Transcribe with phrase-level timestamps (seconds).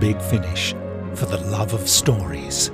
[0.00, 0.72] Big Finish
[1.14, 2.70] for the love of stories.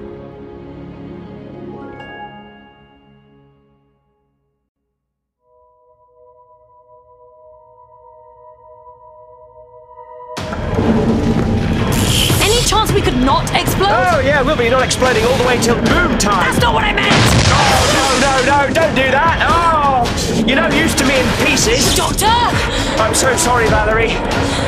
[12.40, 13.88] Any chance we could not explode?
[13.90, 16.46] Oh, yeah, we'll be not exploding all the way till boom time.
[16.46, 17.12] That's not what I meant!
[17.48, 19.42] Oh, no, no, no, don't do that.
[19.50, 21.96] Oh, you're not used to me in pieces.
[21.96, 22.26] Doctor!
[23.02, 24.14] I'm so sorry, Valerie.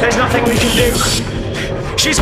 [0.01, 1.38] There's nothing we can do.
[1.99, 2.19] She's.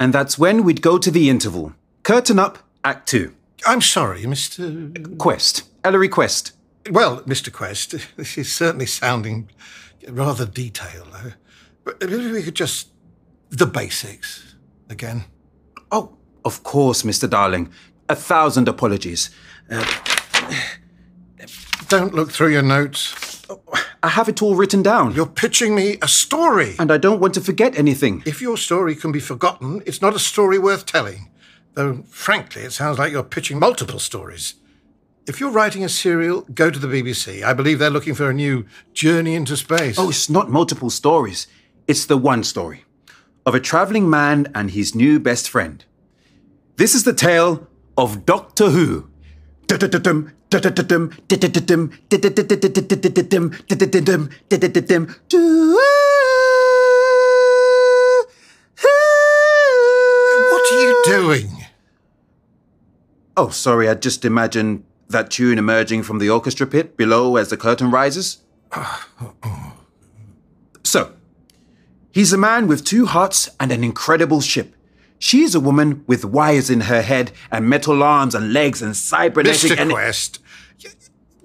[0.00, 1.72] And that's when we'd go to the interval.
[2.02, 3.34] Curtain up, Act Two.
[3.66, 5.18] I'm sorry, Mr.
[5.18, 5.64] Quest.
[5.84, 6.52] Ellery Quest.
[6.90, 7.52] Well, Mr.
[7.52, 9.50] Quest, this is certainly sounding
[10.08, 11.08] rather detailed.
[11.84, 12.88] But if we could just.
[13.50, 14.54] the basics
[14.88, 15.24] again.
[15.90, 17.28] Oh, of course, Mr.
[17.28, 17.70] Darling.
[18.08, 19.30] A thousand apologies.
[19.70, 19.84] Uh,
[21.88, 23.44] Don't look through your notes.
[24.02, 25.14] I have it all written down.
[25.14, 26.76] You're pitching me a story.
[26.78, 28.22] And I don't want to forget anything.
[28.26, 31.30] If your story can be forgotten, it's not a story worth telling.
[31.74, 34.54] Though, frankly, it sounds like you're pitching multiple stories.
[35.26, 37.42] If you're writing a serial, go to the BBC.
[37.42, 38.64] I believe they're looking for a new
[38.94, 39.98] journey into space.
[39.98, 41.48] Oh, it's not multiple stories.
[41.86, 42.84] It's the one story
[43.44, 45.84] of a traveling man and his new best friend.
[46.76, 49.10] This is the tale of Doctor Who.
[60.50, 61.64] What are you doing?
[63.36, 67.56] Oh, sorry, I just imagined that tune emerging from the orchestra pit below as the
[67.56, 68.38] curtain rises.
[70.82, 71.12] So,
[72.10, 74.74] he's a man with two hearts and an incredible ship.
[75.18, 79.72] She's a woman with wires in her head and metal arms and legs and cybernetic
[79.72, 79.78] Mr.
[79.78, 80.38] and Quest,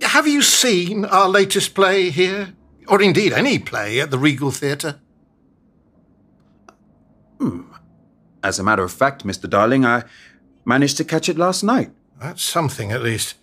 [0.03, 2.53] have you seen our latest play here?
[2.87, 4.99] Or indeed any play at the Regal Theatre?
[7.39, 7.61] Hmm.
[8.43, 9.49] As a matter of fact, Mr.
[9.49, 10.03] Darling, I
[10.65, 11.91] managed to catch it last night.
[12.21, 13.35] That's something, at least.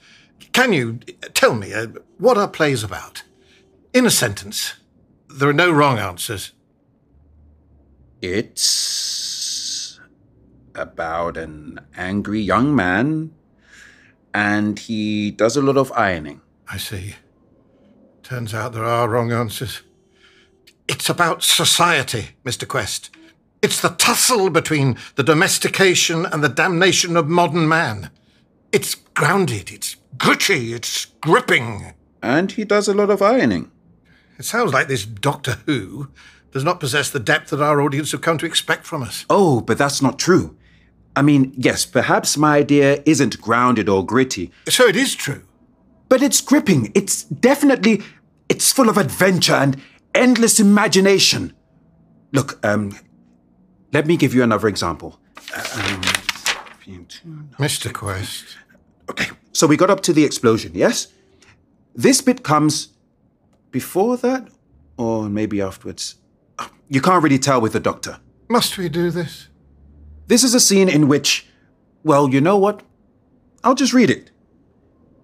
[0.52, 0.98] Can you
[1.34, 1.86] tell me uh,
[2.19, 3.22] what our play's about?
[3.94, 4.74] In a sentence.
[5.28, 6.52] There are no wrong answers.
[8.20, 9.29] It's
[10.80, 13.32] about an angry young man,
[14.34, 16.41] and he does a lot of ironing.
[16.68, 17.16] I see.
[18.22, 19.82] Turns out there are wrong answers.
[20.88, 22.66] It's about society, Mr.
[22.66, 23.10] Quest.
[23.62, 28.10] It's the tussle between the domestication and the damnation of modern man.
[28.72, 31.92] It's grounded, it's gritty, it's gripping.
[32.22, 33.70] And he does a lot of ironing.
[34.38, 36.08] It sounds like this Doctor Who
[36.52, 39.26] does not possess the depth that our audience have come to expect from us.
[39.28, 40.56] Oh, but that's not true.
[41.16, 45.43] I mean, yes, perhaps my idea isn't grounded or gritty, So it is true.
[46.09, 46.93] but it's gripping.
[46.94, 48.03] It's definitely
[48.48, 49.76] it's full of adventure and
[50.15, 51.53] endless imagination.
[52.32, 52.97] Look, um
[53.93, 55.19] let me give you another example.
[55.54, 56.00] Um,
[57.59, 57.93] Mr.
[57.93, 58.56] Quest.
[59.10, 61.09] Okay, so we got up to the explosion, yes?
[61.94, 62.88] This bit comes
[63.72, 64.49] before that
[64.97, 66.16] or maybe afterwards.
[66.88, 68.19] You can't really tell with the doctor.
[68.49, 69.49] Must we do this?
[70.30, 71.44] This is a scene in which,
[72.04, 72.84] well, you know what?
[73.64, 74.30] I'll just read it.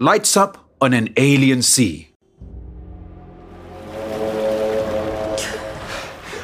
[0.01, 2.09] Lights up on an alien sea.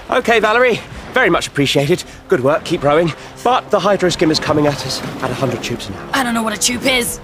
[0.08, 0.78] Okay, Valerie.
[1.12, 2.04] Very much appreciated.
[2.28, 2.64] Good work.
[2.64, 3.12] Keep rowing.
[3.42, 6.10] But the hydro skim is coming at us at 100 tubes an hour.
[6.14, 7.18] I don't know what a tube is.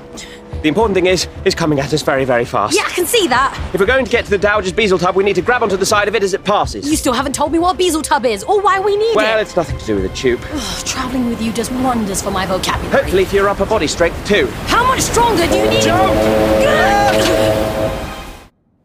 [0.63, 2.77] The important thing is, it's coming at us very, very fast.
[2.77, 3.57] Yeah, I can see that.
[3.73, 5.77] If we're going to get to the Dowager's Beazle tub, we need to grab onto
[5.77, 6.91] the side of it as it passes.
[6.91, 9.25] You still haven't told me what a bezel tub is or why we need well,
[9.25, 9.29] it.
[9.29, 10.41] Well, it's nothing to do with a tube.
[10.85, 12.91] Traveling with you does wonders for my vocabulary.
[12.91, 14.49] Hopefully for your upper body strength too.
[14.67, 15.85] How much stronger do you need?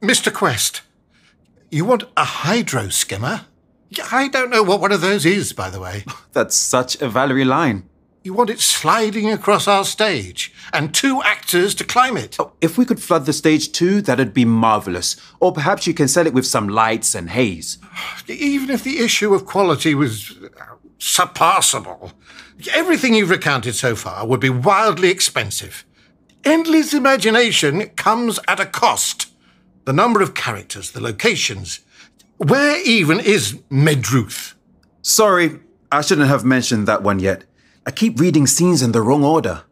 [0.02, 0.32] Mr.
[0.32, 0.82] Quest,
[1.72, 3.46] you want a hydro skimmer?
[4.12, 6.06] I don't know what one of those is, by the way.
[6.34, 7.90] That's such a Valerie line.
[8.24, 12.38] You want it sliding across our stage and two actors to climb it.
[12.62, 15.18] If we could flood the stage too, that'd be marvelous.
[15.42, 17.80] Or perhaps you can sell it with some lights and haze.
[18.30, 22.14] Even if the issue of quality was uh, surpassable,
[22.72, 25.84] everything you've recounted so far would be wildly expensive.
[26.46, 29.34] Endless imagination comes at a cost.
[29.84, 31.82] The number of characters, the locations.
[32.38, 34.54] Where even is Medruth?
[35.02, 35.60] Sorry,
[35.92, 37.44] I shouldn't have mentioned that one yet.
[37.86, 39.64] I keep reading scenes in the wrong order.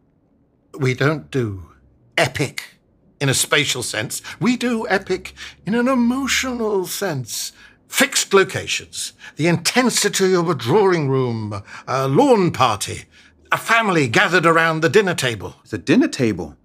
[0.77, 1.71] We don't do
[2.17, 2.77] epic
[3.21, 4.21] in a spatial sense.
[4.39, 5.33] We do epic
[5.65, 7.53] in an emotional sense.
[7.87, 13.03] Fixed locations, the intensity of a drawing room, a lawn party,
[13.51, 15.55] a family gathered around the dinner table.
[15.69, 16.55] The dinner table.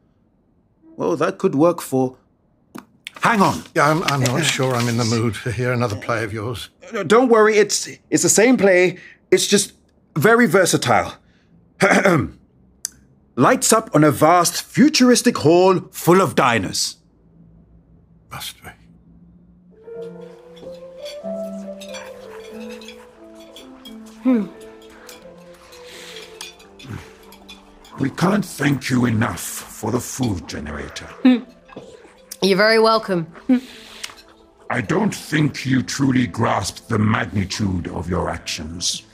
[0.97, 2.17] Well, that could work for
[3.23, 3.63] Hang on.
[3.75, 6.71] Yeah, I'm, I'm not sure I'm in the mood to hear another play of yours.
[7.07, 8.99] Don't worry, it's it's the same play.
[9.31, 9.73] It's just
[10.17, 11.15] very versatile.
[13.37, 16.97] Lights up on a vast futuristic hall full of diners.
[18.31, 18.71] Must be.
[24.23, 24.47] Hmm.
[28.01, 31.09] We can't thank you enough for the food generator.
[32.43, 33.27] You're very welcome.
[34.69, 39.06] I don't think you truly grasp the magnitude of your actions.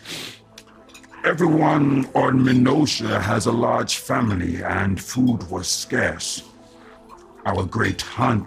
[1.25, 6.43] Everyone on Minosia has a large family, and food was scarce.
[7.47, 8.45] Our great hunt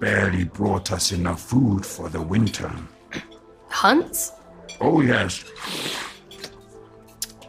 [0.00, 2.70] barely brought us enough food for the winter.
[3.70, 4.32] Hunts?
[4.82, 5.44] Oh, yes.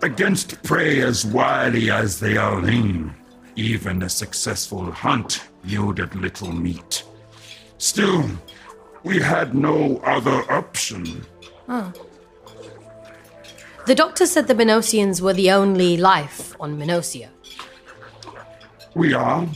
[0.02, 3.14] Against prey as wily as they are lean,
[3.58, 7.04] even a successful hunt yielded little meat.
[7.78, 8.26] Still,
[9.04, 11.26] we had no other option.
[13.86, 17.30] The doctor said the Minosians were the only life on Minosia.
[18.96, 19.48] We are.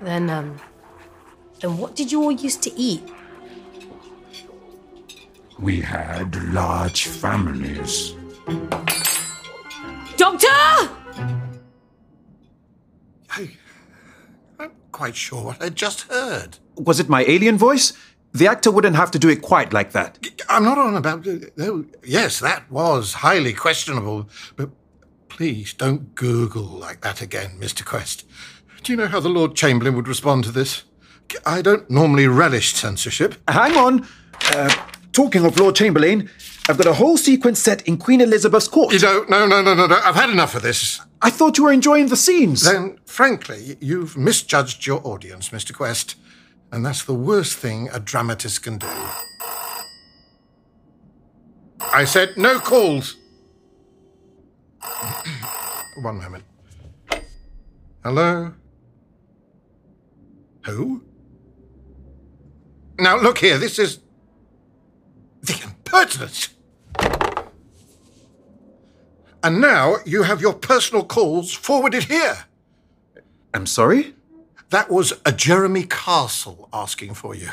[0.00, 0.56] Then, um.
[1.60, 3.02] Then what did you all used to eat?
[5.58, 8.14] We had large families.
[10.16, 10.46] Doctor!
[13.30, 13.50] I,
[14.58, 16.58] I'm quite sure what I just heard.
[16.76, 17.92] Was it my alien voice?
[18.34, 20.18] The actor wouldn't have to do it quite like that.
[20.48, 21.24] I'm not on about.
[21.58, 24.70] Oh, yes, that was highly questionable, but
[25.28, 27.84] please don't Google like that again, Mr.
[27.84, 28.26] Quest.
[28.82, 30.82] Do you know how the Lord Chamberlain would respond to this?
[31.46, 33.36] I don't normally relish censorship.
[33.48, 34.06] Hang on.
[34.50, 34.74] Uh,
[35.12, 36.28] talking of Lord Chamberlain,
[36.68, 38.92] I've got a whole sequence set in Queen Elizabeth's court.
[38.92, 39.30] You don't.
[39.30, 40.00] No, no, no, no, no.
[40.04, 41.00] I've had enough of this.
[41.22, 42.62] I thought you were enjoying the scenes.
[42.62, 45.72] Then, frankly, you've misjudged your audience, Mr.
[45.72, 46.16] Quest.
[46.74, 48.88] And that's the worst thing a dramatist can do.
[51.78, 53.14] I said no calls.
[56.02, 56.42] One moment.
[58.02, 58.54] Hello?
[60.66, 61.04] Who?
[62.98, 64.00] Now, look here, this is.
[65.42, 66.48] The impertinence!
[69.44, 72.46] And now you have your personal calls forwarded here.
[73.52, 74.13] I'm sorry?
[74.74, 77.50] That was a Jeremy Castle asking for you.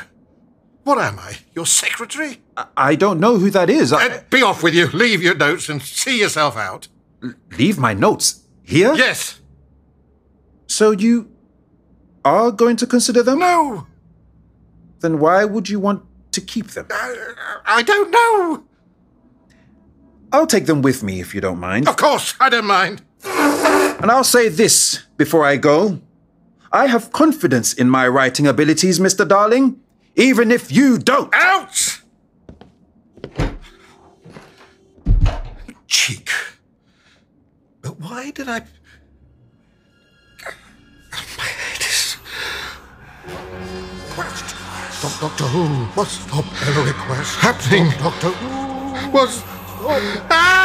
[0.82, 1.36] What am I?
[1.54, 2.40] Your secretary?
[2.76, 3.92] I don't know who that is.
[3.92, 4.88] I, Uh, be off with you.
[4.88, 6.88] Leave your notes and see yourself out.
[7.56, 8.92] leave my notes here?
[8.96, 9.40] Yes.
[10.66, 11.30] So you
[12.24, 13.38] are going to consider them?
[13.38, 13.86] No.
[14.98, 16.02] Then why would you want
[16.32, 16.86] to keep them?
[16.90, 17.08] I,
[17.78, 18.64] I don't know.
[20.32, 21.86] I'll take them with me if you don't mind.
[21.86, 23.02] Of course, I don't mind.
[24.02, 26.00] And I'll say this before I go.
[26.72, 29.28] I have confidence in my writing abilities, Mr.
[29.28, 29.80] Darling,
[30.16, 31.32] even if you don't.
[31.34, 32.00] Out!
[35.86, 36.30] Cheek.
[37.82, 38.60] But why did I.
[41.36, 42.16] My head is.
[44.14, 44.56] Quest.
[45.02, 45.66] Doc- Doctor Who.
[45.94, 47.90] What's Stop Elric What's happening?
[47.98, 49.10] Doctor Who.
[49.10, 49.42] What's.
[50.30, 50.62] Ah!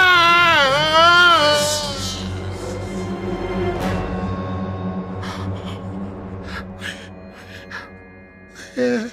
[8.78, 9.10] I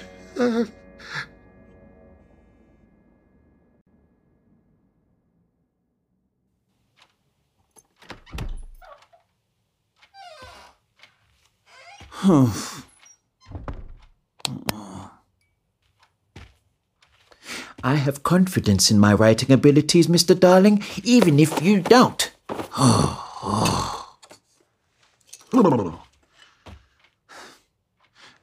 [17.95, 20.39] have confidence in my writing abilities, Mr.
[20.39, 22.31] Darling, even if you don't.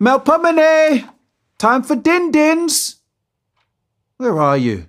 [0.01, 1.12] Melpomene!
[1.63, 2.97] Time for din dins!
[4.17, 4.89] Where are you?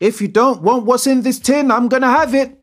[0.00, 2.58] If you don't want what's in this tin, I'm gonna have it.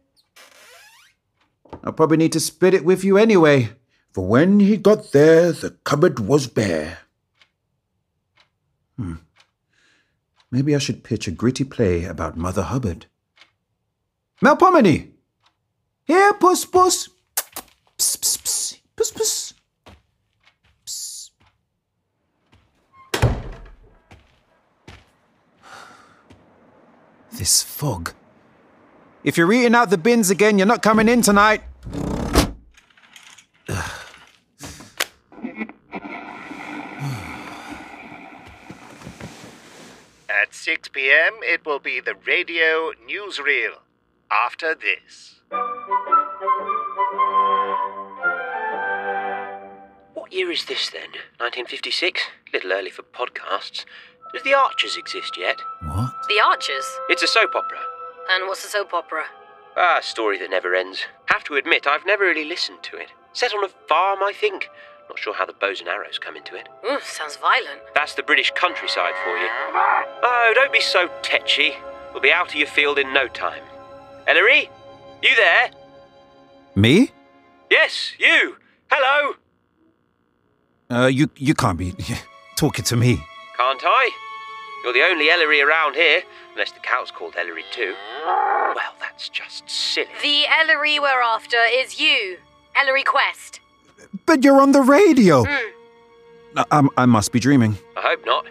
[1.85, 3.69] I'll probably need to split it with you anyway,
[4.12, 6.97] for when he got there, the cupboard was bare.
[8.97, 9.23] Hmm.
[10.51, 13.05] Maybe I should pitch a gritty play about Mother Hubbard.
[14.43, 15.13] Melpomene!
[16.03, 17.07] Here, puss puss!
[17.97, 18.79] Psst, psst, psst.
[18.97, 19.52] Puss puss.
[27.33, 28.13] This fog.
[29.23, 31.63] If you're eating out the bins again, you're not coming in tonight.
[40.29, 43.79] At 6 p.m., it will be the radio newsreel.
[44.29, 45.41] After this.
[50.13, 51.09] What year is this then?
[51.39, 52.21] 1956?
[52.21, 53.85] A Little early for podcasts.
[54.33, 55.57] Does The Archers exist yet?
[55.81, 56.02] What?
[56.27, 56.85] The Archers?
[57.09, 57.79] It's a soap opera.
[58.31, 59.23] And what's a soap opera?
[59.75, 61.03] Ah, a story that never ends.
[61.25, 63.09] Have to admit, I've never really listened to it.
[63.33, 64.69] Set on a farm, I think.
[65.09, 66.69] Not sure how the bows and arrows come into it.
[66.89, 67.81] Ooh, sounds violent.
[67.93, 69.47] That's the British countryside for you.
[70.23, 71.73] Oh, don't be so tetchy.
[72.13, 73.63] We'll be out of your field in no time.
[74.27, 74.69] Ellery?
[75.21, 75.71] You there?
[76.75, 77.11] Me?
[77.69, 78.55] Yes, you.
[78.89, 79.33] Hello.
[80.89, 81.93] Uh, you you can't be
[82.55, 83.23] talking to me.
[83.57, 84.11] Can't I?
[84.83, 87.93] You're the only Ellery around here, unless the cow's called Ellery too.
[88.25, 90.07] Well, that's just silly.
[90.21, 92.37] The Ellery we're after is you,
[92.75, 93.59] Ellery Quest.
[94.25, 95.43] But you're on the radio.
[95.45, 95.69] Hmm.
[96.57, 97.77] I, I'm- I must be dreaming.
[97.95, 98.45] I hope not.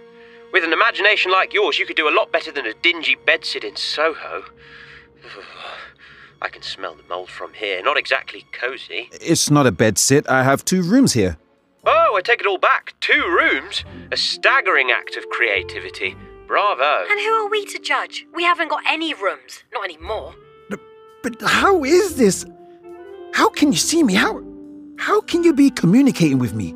[0.53, 3.65] With an imagination like yours, you could do a lot better than a dingy bedsit
[3.65, 4.45] in Soho.
[6.43, 7.81] I can smell the mould from here.
[7.83, 9.09] Not exactly cosy.
[9.13, 10.29] It's not a bed sit.
[10.29, 11.37] I have two rooms here.
[11.85, 12.95] Oh, I take it all back.
[13.01, 13.85] Two rooms?
[14.13, 16.15] A staggering act of creativity.
[16.47, 17.11] Bravo.
[17.11, 18.25] And who are we to judge?
[18.35, 19.65] We haven't got any rooms.
[19.73, 20.35] Not anymore.
[20.71, 20.81] But
[21.23, 22.45] but how is this?
[23.33, 24.15] How can you see me?
[24.15, 24.43] How
[24.99, 26.71] how can you be communicating with me?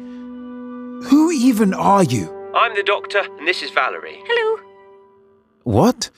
[1.09, 2.33] Who even are you?
[2.55, 4.19] I'm the doctor, and this is Valerie.
[4.27, 4.63] Hello.
[5.63, 6.11] What?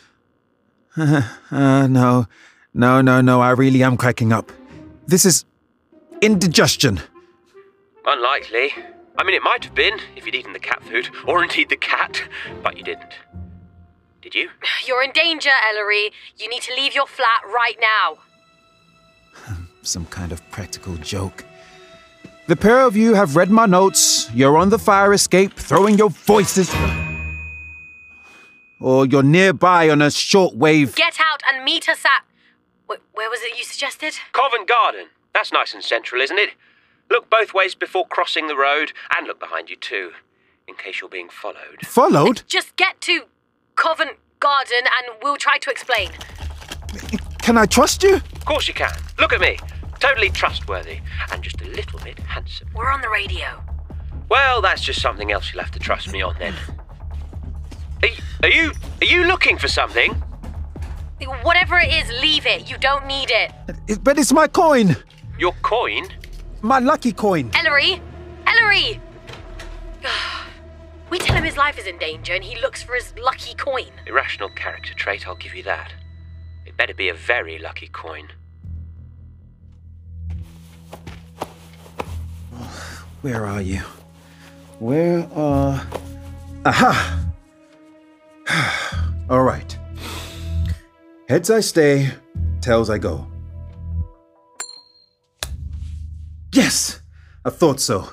[0.96, 2.26] uh, no,
[2.72, 3.40] no, no, no.
[3.40, 4.50] I really am cracking up.
[5.06, 5.44] This is
[6.22, 7.00] indigestion.
[8.08, 8.70] Unlikely.
[9.18, 11.76] I mean, it might have been if you'd eaten the cat food, or indeed the
[11.76, 12.22] cat,
[12.62, 13.12] but you didn't.
[14.22, 14.48] Did you?
[14.86, 16.10] You're in danger, Ellery.
[16.38, 18.18] You need to leave your flat right now.
[19.82, 21.44] Some kind of practical joke.
[22.46, 24.30] The pair of you have read my notes.
[24.32, 26.74] You're on the fire escape, throwing your voices.
[28.80, 30.94] Or you're nearby on a shortwave.
[30.94, 32.24] Get out and meet us at.
[33.12, 34.14] Where was it you suggested?
[34.32, 35.08] Covent Garden.
[35.34, 36.50] That's nice and central, isn't it?
[37.10, 40.12] Look both ways before crossing the road, and look behind you too,
[40.66, 41.84] in case you're being followed.
[41.84, 42.42] Followed?
[42.46, 43.22] Just get to
[43.76, 46.10] Covent Garden and we'll try to explain.
[47.42, 48.16] Can I trust you?
[48.16, 48.92] Of course you can.
[49.18, 49.56] Look at me.
[50.00, 51.00] Totally trustworthy,
[51.32, 52.68] and just a little bit handsome.
[52.74, 53.62] We're on the radio.
[54.28, 56.54] Well, that's just something else you'll have to trust me on then.
[58.02, 60.12] Are you, are you are you looking for something?
[61.42, 62.70] Whatever it is, leave it.
[62.70, 63.50] You don't need it.
[63.88, 64.96] It- but it's my coin.
[65.38, 66.06] Your coin?
[66.60, 67.52] My lucky coin.
[67.54, 68.02] Ellery!
[68.46, 69.00] Ellery!
[71.10, 73.90] we tell him his life is in danger and he looks for his lucky coin.
[74.06, 75.92] Irrational character trait, I'll give you that.
[76.66, 78.28] It better be a very lucky coin.
[83.22, 83.82] Where are you?
[84.80, 85.86] Where are.
[86.64, 87.24] Aha!
[89.30, 89.78] All right.
[91.28, 92.10] Heads I stay,
[92.60, 93.28] tails I go.
[96.58, 97.02] Yes!
[97.44, 98.10] I thought so.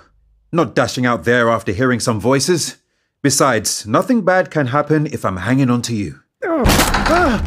[0.52, 2.78] Not dashing out there after hearing some voices.
[3.24, 6.20] Besides, nothing bad can happen if I'm hanging on to you.
[6.44, 7.42] Ah!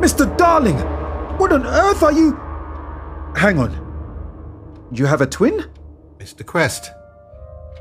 [0.00, 0.24] Mr.
[0.38, 0.78] Darling!
[1.36, 2.32] What on earth are you?
[3.36, 3.72] Hang on.
[4.90, 5.66] You have a twin?
[6.16, 6.42] Mr.
[6.42, 6.90] Quest.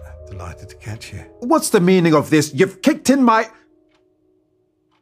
[0.06, 1.20] I'm Delighted to catch you.
[1.40, 2.54] What's the meaning of this?
[2.54, 3.50] You've kicked in my.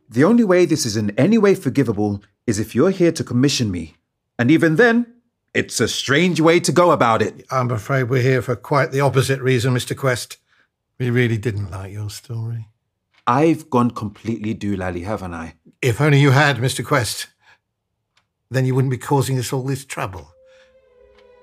[0.08, 3.72] The only way this is in any way forgivable is if you're here to commission
[3.72, 3.96] me.
[4.38, 5.14] And even then,
[5.54, 7.46] it's a strange way to go about it.
[7.52, 9.96] I'm afraid we're here for quite the opposite reason, Mr.
[9.96, 10.38] Quest.
[11.00, 12.70] We really didn't like your story.
[13.28, 15.56] I've gone completely doolally, haven't I?
[15.82, 16.86] If only you had, Mr.
[16.86, 17.28] Quest.
[18.50, 20.30] Then you wouldn't be causing us all this trouble.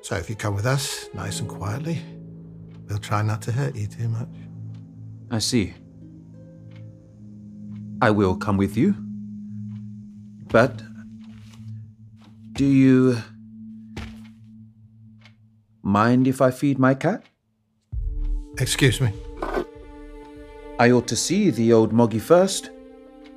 [0.03, 2.01] So if you come with us, nice and quietly,
[2.89, 4.29] we'll try not to hurt you too much.
[5.31, 5.75] I see.
[8.03, 8.95] I will come with you.
[10.49, 10.83] But.
[12.53, 13.19] Do you.
[15.83, 17.25] Mind if I feed my cat?
[18.59, 19.13] Excuse me.
[20.79, 22.71] I ought to see the old Moggy first.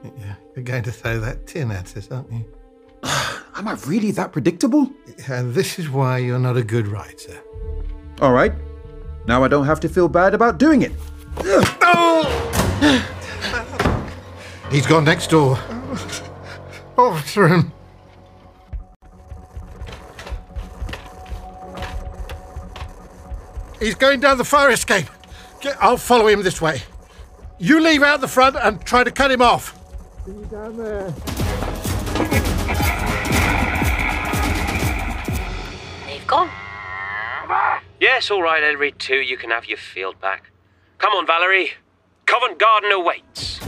[0.03, 2.45] Yeah, you're going to throw that tin at us, aren't you?
[3.03, 4.91] Am I really that predictable?
[5.27, 7.39] And this is why you're not a good writer.
[8.21, 8.53] All right.
[9.27, 10.91] Now I don't have to feel bad about doing it.
[14.71, 15.57] He's gone next door.
[16.97, 17.71] After him.
[23.83, 25.07] He's going down the fire escape.
[25.59, 26.81] Get- I'll follow him this way.
[27.59, 29.77] You leave out the front and try to cut him off.
[30.49, 31.09] Down there.
[36.07, 36.49] They've gone.
[37.99, 39.17] Yes, all right, Ellery, too.
[39.17, 40.51] You can have your field back.
[40.97, 41.71] Come on, Valerie.
[42.25, 43.59] Covent Garden awaits.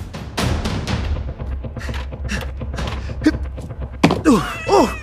[4.27, 4.97] Oh!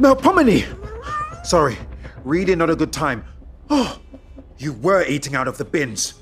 [0.00, 0.66] Melpomene!
[1.46, 1.78] Sorry,
[2.24, 3.24] really not a good time.
[3.70, 4.00] Oh,
[4.58, 6.14] you were eating out of the bins.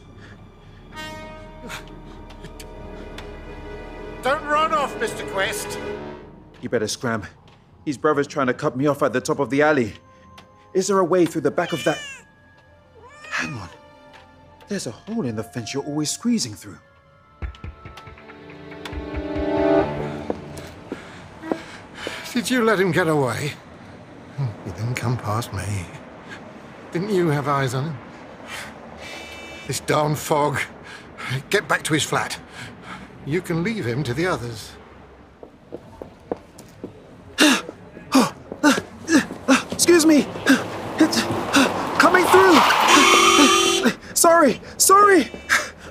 [4.23, 5.31] Don't run off, Mr.
[5.31, 5.79] Quest.
[6.61, 7.25] You better scram.
[7.85, 9.95] His brother's trying to cut me off at the top of the alley.
[10.75, 11.99] Is there a way through the back of that?
[13.31, 13.69] Hang on.
[14.69, 16.79] There's a hole in the fence you're always squeezing through.
[22.33, 23.53] Did you let him get away?
[24.65, 25.87] He didn't come past me.
[26.97, 27.99] Didn't you have eyes on him?
[29.67, 30.59] This darn fog.
[31.50, 32.41] Get back to his flat.
[33.26, 34.73] You can leave him to the others.
[39.71, 40.26] Excuse me.
[40.99, 41.21] It's
[42.00, 42.57] coming through.
[44.15, 45.25] Sorry, sorry.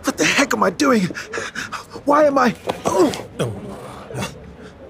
[0.05, 1.03] What the heck am I doing?
[2.05, 2.55] Why am I?
[2.83, 3.11] Oh.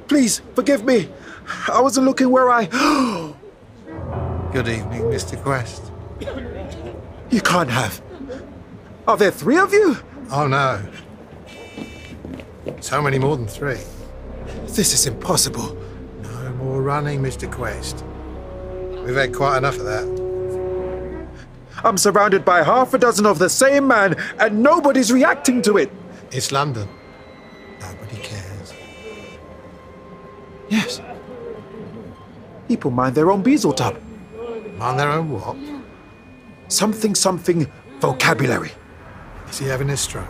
[0.08, 1.10] Please forgive me.
[1.68, 2.68] I wasn't looking where I.
[4.54, 5.36] Good evening, Mr.
[5.44, 5.85] Quest.
[7.36, 8.02] You can't have.
[9.06, 9.98] Are there three of you?
[10.32, 10.82] Oh, no.
[12.80, 13.82] So many more than three.
[14.68, 15.78] This is impossible.
[16.22, 17.52] No more running, Mr.
[17.52, 18.06] Quest.
[19.04, 20.06] We've had quite enough of that.
[21.84, 25.92] I'm surrounded by half a dozen of the same man, and nobody's reacting to it.
[26.32, 26.88] It's London.
[27.82, 28.74] Nobody cares.
[30.70, 31.02] Yes.
[32.70, 34.02] People mind their own bezel tub.
[34.78, 35.75] Mind their own what?
[36.68, 38.72] Something, something vocabulary.
[39.50, 40.28] Is he having a stroke?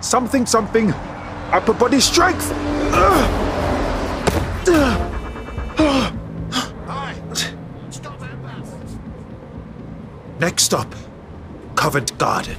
[0.00, 0.92] Something, something
[1.52, 2.50] upper body strength.
[2.90, 3.38] Hi!
[7.90, 8.32] Stop that!
[10.38, 10.94] Next stop,
[11.76, 12.56] Covent Garden.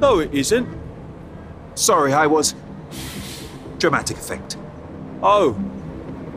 [0.00, 0.68] No, it isn't.
[1.74, 2.54] Sorry, I was.
[3.78, 4.56] Dramatic effect.
[5.22, 5.56] Oh.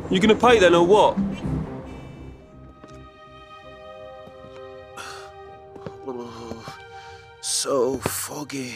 [0.10, 1.18] You gonna pay then or what?
[7.66, 8.76] So foggy.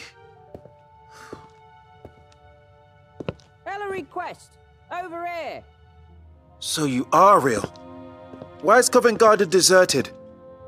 [3.67, 4.57] Ellery Quest,
[4.91, 5.63] over here.
[6.57, 7.71] So you are real.
[8.63, 10.09] Why is Covent Garden deserted?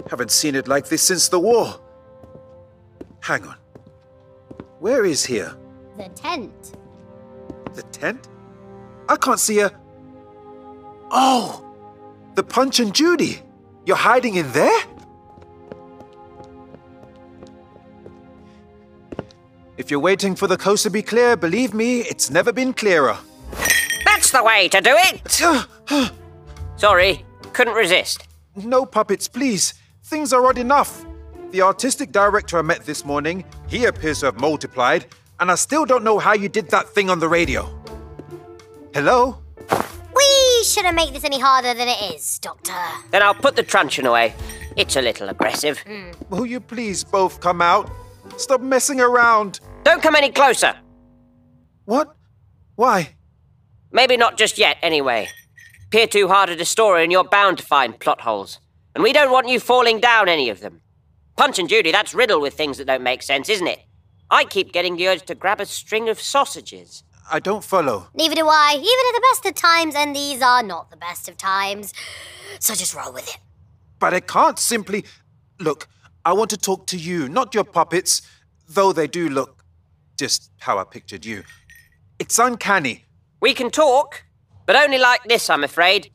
[0.08, 1.82] Haven't seen it like this since the war.
[3.22, 3.58] Hang on.
[4.78, 5.56] Where is here?
[5.98, 6.78] The tent.
[7.74, 8.28] The tent?
[9.10, 9.72] I can't see a.
[11.10, 11.66] Oh!
[12.36, 13.42] The Punch and Judy!
[13.88, 14.80] You're hiding in there?
[19.82, 23.18] If you're waiting for the coast to be clear, believe me, it's never been clearer.
[24.06, 26.12] That's the way to do it!
[26.78, 28.28] Sorry, couldn't resist.
[28.56, 29.74] No puppets, please.
[30.04, 31.04] Things are odd enough.
[31.50, 35.08] The artistic director I met this morning, he appears to have multiplied,
[35.40, 37.68] and I still don't know how you did that thing on the radio.
[38.94, 39.42] Hello?
[40.16, 42.76] We shouldn't make this any harder than it is, Doctor.
[43.10, 44.36] Then I'll put the truncheon away.
[44.78, 45.80] It's a little aggressive.
[45.80, 46.12] Hmm.
[46.30, 47.90] Will you please both come out?
[48.38, 49.60] Stop messing around.
[49.84, 50.76] Don't come any closer.
[51.86, 52.16] What?
[52.76, 53.16] Why?
[53.92, 55.28] Maybe not just yet, anyway.
[55.90, 58.60] Peer too hard at a story and you're bound to find plot holes.
[58.94, 60.82] And we don't want you falling down any of them.
[61.36, 63.80] Punch and Judy, that's riddled with things that don't make sense, isn't it?
[64.30, 67.04] I keep getting the urge to grab a string of sausages.
[67.30, 68.08] I don't follow.
[68.14, 71.28] Neither do I, even at the best of times, and these are not the best
[71.28, 71.94] of times.
[72.60, 73.38] So just roll with it.
[74.00, 75.06] But I can't simply.
[75.60, 75.88] Look,
[76.24, 78.22] I want to talk to you, not your puppets,
[78.68, 79.61] though they do look
[80.22, 81.44] just how I pictured you.
[82.20, 83.06] It's uncanny.
[83.40, 84.24] We can talk,
[84.68, 86.12] but only like this, I'm afraid.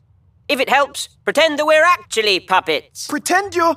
[0.47, 3.07] If it helps, pretend that we're actually puppets.
[3.07, 3.75] Pretend you're.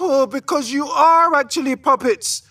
[0.00, 2.42] Oh, because you are actually puppets,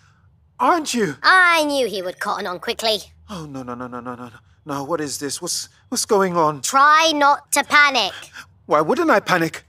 [0.60, 1.16] aren't you?
[1.24, 2.98] I knew he would cotton on quickly.
[3.28, 4.40] Oh no no no no no no no!
[4.66, 5.42] No, what is this?
[5.42, 6.62] What's what's going on?
[6.62, 8.14] Try not to panic.
[8.68, 9.64] Why wouldn't I panic?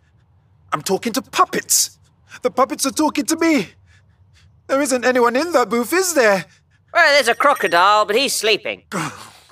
[0.74, 1.98] I'm talking to puppets.
[2.42, 3.68] The puppets are talking to me.
[4.66, 6.44] There isn't anyone in that booth, is there?
[6.94, 8.84] Well, there's a crocodile, but he's sleeping.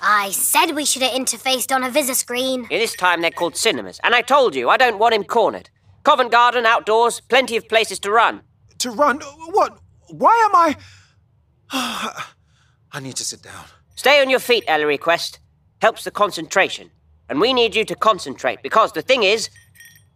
[0.01, 2.61] I said we should have interfaced on a visor screen.
[2.69, 3.99] In this time, they're called cinemas.
[4.01, 5.69] And I told you, I don't want him cornered.
[6.03, 8.43] Covent Garden, outdoors, plenty of places to run.
[8.79, 9.19] To run?
[9.51, 9.77] What?
[10.07, 12.23] Why am I.
[12.93, 13.65] I need to sit down.
[13.95, 15.39] Stay on your feet, Ellery Quest.
[15.81, 16.91] Helps the concentration.
[17.27, 19.49] And we need you to concentrate because the thing is,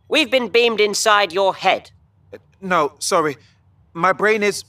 [0.08, 1.92] we've been beamed inside your head.
[2.62, 3.36] No, sorry.
[3.94, 4.64] My brain is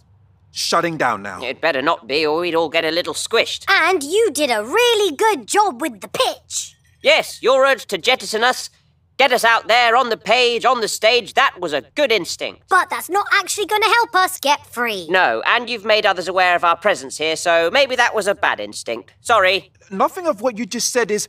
[0.59, 1.43] shutting down now.
[1.43, 3.65] It better not be, or we'd all get a little squished.
[3.69, 6.75] And you did a really good job with the pitch.
[7.03, 8.71] Yes, your urge to jettison us,
[9.19, 12.63] get us out there on the page, on the stage, that was a good instinct.
[12.69, 15.07] But that's not actually going to help us get free.
[15.09, 18.35] No, and you've made others aware of our presence here, so maybe that was a
[18.35, 19.15] bad instinct.
[19.21, 19.73] Sorry.
[19.91, 21.29] Nothing of what you just said is.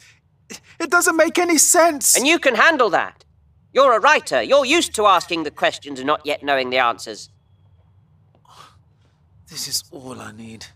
[0.80, 2.18] It doesn't make any sense.
[2.18, 3.24] And you can handle that.
[3.72, 4.42] You're a writer.
[4.42, 7.30] You're used to asking the questions and not yet knowing the answers.
[9.50, 10.68] This is all I need.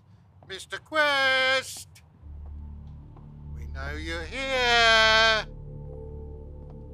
[0.49, 0.83] Mr.
[0.83, 1.87] Quest!
[3.55, 5.45] We know you're here.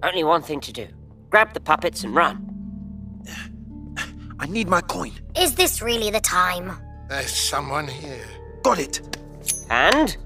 [0.04, 0.88] Only one thing to do
[1.30, 2.46] grab the puppets and run.
[4.40, 5.12] I need my coin.
[5.38, 6.72] Is this really the time?
[7.08, 8.26] There's someone here.
[8.64, 9.18] Got it.
[9.70, 10.18] And?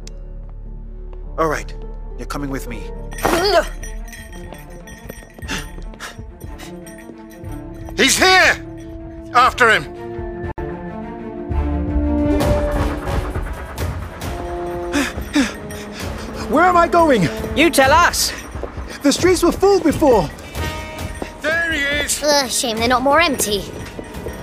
[1.37, 1.75] All right,
[2.17, 2.89] you're coming with me.
[7.97, 9.31] He's here!
[9.35, 10.02] After him!
[16.53, 17.27] Where am I going?
[17.57, 18.31] You tell us!
[19.01, 20.29] The streets were full before.
[21.41, 22.21] There he is!
[22.21, 23.63] Ugh, shame they're not more empty.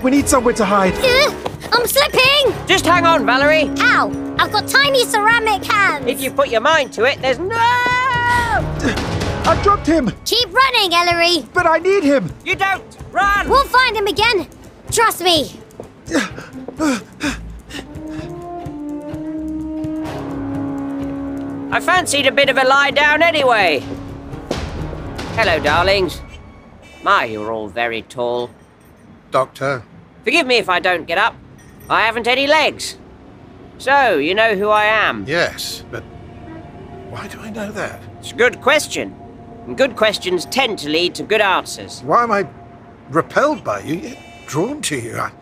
[0.02, 0.94] We need somewhere to hide.
[0.94, 2.66] Ugh, I'm slipping!
[2.66, 3.70] Just hang on, Valerie!
[3.78, 4.10] Ow!
[4.40, 6.08] I've got tiny ceramic hands!
[6.08, 7.54] If you put your mind to it, there's no.
[7.54, 11.46] I dropped him, Keep running, Ellery!
[11.54, 12.34] but I need him.
[12.44, 12.82] You don't!
[13.12, 13.48] Run!
[13.48, 14.48] We'll find him again!
[14.90, 15.52] Trust me!
[21.72, 23.80] I fancied a bit of a lie down anyway.
[25.34, 26.20] Hello, darlings.
[27.04, 28.50] My, you're all very tall.
[29.30, 29.84] Doctor,
[30.24, 31.34] Forgive me if I don't get up.
[31.88, 32.98] I haven't any legs.
[33.78, 35.24] So, you know who I am?
[35.26, 36.02] yes, but
[37.08, 38.02] why do I know that?
[38.18, 39.14] It's a good question.
[39.66, 42.02] And good questions tend to lead to good answers.
[42.02, 42.48] Why am I
[43.10, 45.16] repelled by you, yet drawn to you?
[45.18, 45.32] I,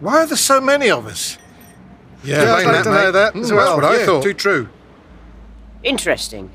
[0.00, 1.38] why are there so many of us?
[2.22, 3.80] Yeah, I'd like to know that hmm, as well.
[3.80, 4.22] That's what I thought.
[4.22, 4.68] Too true.
[5.86, 6.50] Interesting.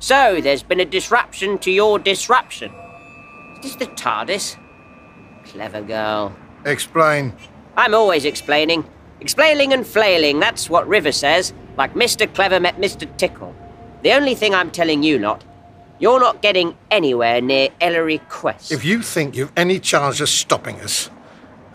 [0.00, 2.72] So, there's been a disruption to your disruption.
[3.54, 4.56] Is this the TARDIS?
[5.44, 6.34] Clever girl.
[6.64, 7.32] Explain.
[7.76, 8.84] I'm always explaining.
[9.20, 12.32] Explaining and flailing, that's what River says, like Mr.
[12.34, 13.06] Clever met Mr.
[13.16, 13.54] Tickle.
[14.02, 15.44] The only thing I'm telling you not,
[16.00, 18.72] you're not getting anywhere near Ellery Quest.
[18.72, 21.08] If you think you've any chance of stopping us,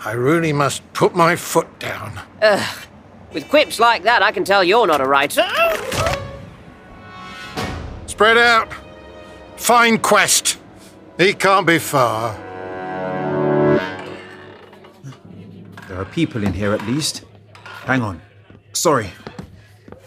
[0.03, 2.19] I really must put my foot down.
[2.41, 2.87] Ugh.
[3.31, 5.47] With quips like that, I can tell you're not a writer.
[8.21, 8.71] Spread out.
[9.55, 10.59] Find Quest.
[11.17, 12.35] He can't be far.
[15.87, 17.25] There are people in here at least.
[17.63, 18.21] Hang on.
[18.73, 19.09] Sorry.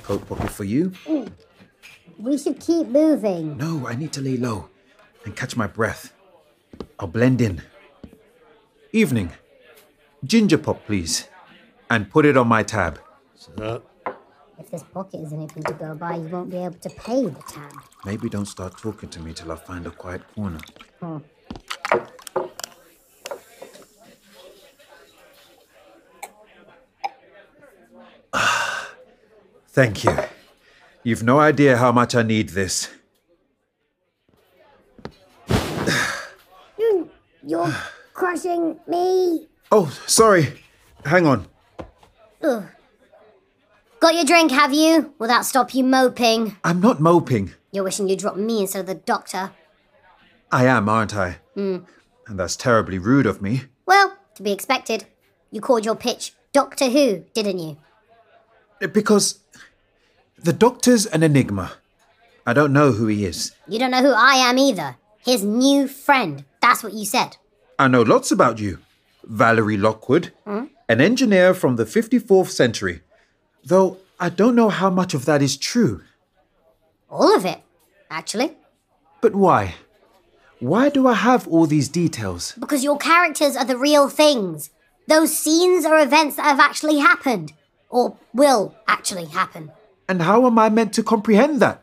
[0.04, 0.92] Coat pocket for you?
[2.16, 3.56] We should keep moving.
[3.56, 4.68] No, I need to lay low
[5.24, 6.14] and catch my breath.
[7.00, 7.62] I'll blend in.
[8.92, 9.32] Evening.
[10.22, 11.26] Ginger pop, please.
[11.90, 13.00] And put it on my tab.
[14.58, 17.42] If this pocket isn't anything to go by, you won't be able to pay the
[17.48, 17.72] tab.
[18.04, 20.60] Maybe don't start talking to me till I find a quiet corner.
[21.00, 21.18] Hmm.
[29.68, 30.16] Thank you.
[31.02, 32.90] You've no idea how much I need this.
[36.78, 37.10] You,
[37.46, 37.74] you're
[38.12, 39.48] crushing me.
[39.72, 40.62] Oh, sorry.
[41.04, 41.48] Hang on.
[42.44, 42.64] Ugh.
[44.04, 45.14] Got your drink, have you?
[45.18, 46.58] Will that stop you moping?
[46.62, 47.54] I'm not moping.
[47.72, 49.52] You're wishing you dropped me instead of the doctor.
[50.52, 51.38] I am, aren't I?
[51.54, 51.78] Hmm.
[52.26, 53.62] And that's terribly rude of me.
[53.86, 55.06] Well, to be expected.
[55.50, 57.78] You called your pitch Doctor Who, didn't you?
[58.92, 59.38] Because
[60.38, 61.72] the doctor's an enigma.
[62.46, 63.52] I don't know who he is.
[63.66, 64.96] You don't know who I am either.
[65.24, 66.44] His new friend.
[66.60, 67.38] That's what you said.
[67.78, 68.80] I know lots about you.
[69.24, 70.64] Valerie Lockwood, Hmm?
[70.90, 73.00] an engineer from the 54th century.
[73.64, 76.02] Though I don't know how much of that is true.
[77.08, 77.60] All of it,
[78.10, 78.56] actually.
[79.20, 79.74] But why?
[80.60, 82.52] Why do I have all these details?
[82.58, 84.70] Because your characters are the real things.
[85.08, 87.52] Those scenes are events that have actually happened.
[87.88, 89.70] Or will actually happen.
[90.08, 91.82] And how am I meant to comprehend that?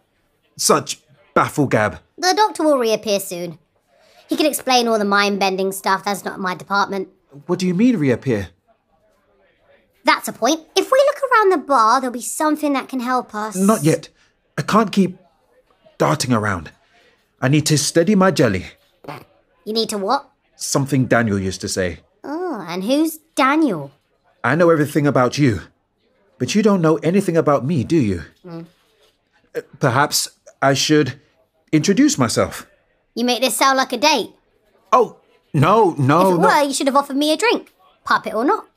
[0.58, 1.00] Such
[1.36, 2.00] bafflegab.
[2.18, 3.58] The doctor will reappear soon.
[4.28, 6.06] He can explain all the mind bending stuff.
[6.06, 7.10] That's not my department.
[7.48, 8.50] What do you mean reappear?
[10.04, 10.62] That's a point.
[10.76, 13.56] If we look around the bar, there'll be something that can help us.
[13.56, 14.10] Not yet.
[14.58, 15.18] I can't keep
[15.98, 16.72] darting around.
[17.42, 18.66] I need to steady my jelly.
[19.66, 20.30] You need to what?
[20.56, 22.00] Something Daniel used to say.
[22.24, 23.92] Oh, and who's Daniel?
[24.44, 25.62] I know everything about you,
[26.40, 28.24] but you don't know anything about me, do you?
[28.44, 28.62] Hmm.
[29.56, 30.30] Uh, Perhaps
[30.62, 31.20] I should
[31.72, 32.68] introduce myself.
[33.14, 34.32] You make this sound like a date.
[34.92, 35.18] Oh,
[35.54, 36.48] no, no, if it no.
[36.48, 37.72] were, you should have offered me a drink.
[38.04, 38.68] Puppet or not.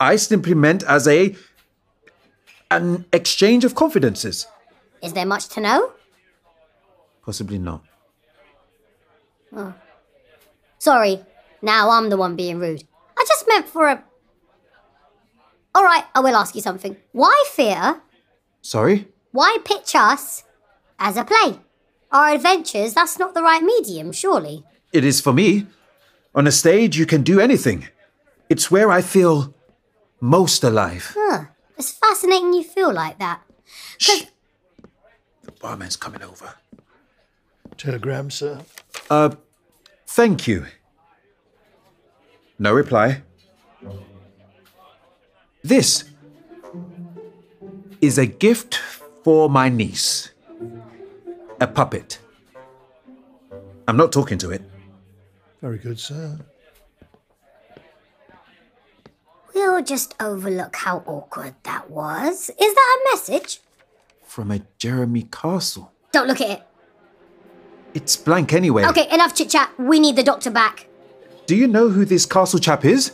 [0.00, 1.34] I simply meant as a
[2.70, 4.46] an exchange of confidences.
[5.02, 5.92] Is there much to know?
[7.24, 7.82] Possibly not.
[9.54, 9.74] Oh.
[10.78, 11.24] Sorry.
[11.62, 12.84] Now I'm the one being rude.
[13.16, 14.04] I just meant for a.
[15.76, 16.96] Alright, I will ask you something.
[17.12, 18.00] Why fear?
[18.62, 19.08] Sorry?
[19.32, 20.44] Why pitch us
[20.98, 21.60] as a play?
[22.12, 24.64] Our adventures, that's not the right medium, surely.
[24.92, 25.66] It is for me.
[26.34, 27.88] On a stage, you can do anything.
[28.48, 29.54] It's where I feel
[30.20, 31.14] most alive.
[31.16, 31.44] Huh.
[31.76, 33.42] It's fascinating you feel like that.
[33.98, 34.24] Shh.
[35.42, 36.54] The barman's coming over.
[37.76, 38.60] Telegram, sir.
[39.10, 39.30] Uh,
[40.06, 40.66] thank you.
[42.58, 43.22] No reply.
[45.62, 46.04] This
[48.00, 48.76] is a gift
[49.24, 50.30] for my niece.
[51.60, 52.18] A puppet.
[53.88, 54.62] I'm not talking to it.
[55.60, 56.38] Very good, sir.
[59.56, 62.50] We'll just overlook how awkward that was.
[62.50, 63.60] Is that a message?
[64.26, 65.92] From a Jeremy Castle.
[66.12, 66.62] Don't look at it.
[67.94, 68.84] It's blank anyway.
[68.84, 69.70] Okay, enough chit chat.
[69.78, 70.88] We need the doctor back.
[71.46, 73.12] Do you know who this castle chap is?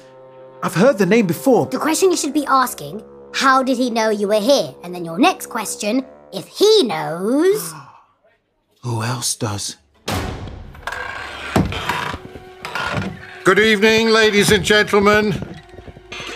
[0.64, 1.66] I've heard the name before.
[1.66, 4.74] The question you should be asking how did he know you were here?
[4.82, 7.72] And then your next question if he knows.
[8.82, 9.76] Who else does?
[13.44, 15.51] Good evening, ladies and gentlemen.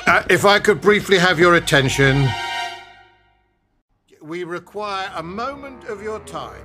[0.07, 2.29] Uh, if I could briefly have your attention.
[4.23, 6.64] We require a moment of your time.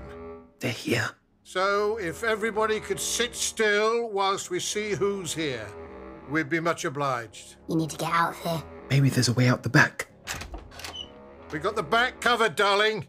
[0.59, 1.09] They're here.
[1.43, 5.67] So, if everybody could sit still whilst we see who's here,
[6.29, 7.55] we'd be much obliged.
[7.67, 8.63] You need to get out of here.
[8.89, 10.07] Maybe there's a way out the back.
[11.51, 13.07] We got the back covered, darling.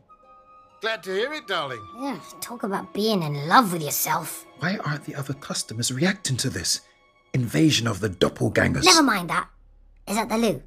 [0.80, 1.80] Glad to hear it, darling.
[2.00, 4.44] Yeah, talk about being in love with yourself.
[4.58, 6.80] Why aren't the other customers reacting to this?
[7.34, 8.84] Invasion of the doppelgangers.
[8.84, 9.48] Never mind that.
[10.08, 10.62] Is at the loo.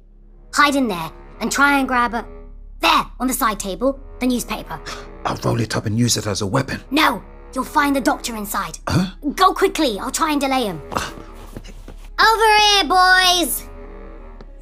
[0.54, 2.26] Hide in there and try and grab a.
[2.80, 4.80] There, on the side table, the newspaper.
[5.24, 6.80] I'll roll it up and use it as a weapon.
[6.90, 7.22] No,
[7.54, 8.78] you'll find the doctor inside.
[9.34, 10.80] Go quickly, I'll try and delay him.
[12.18, 13.68] Over here, boys!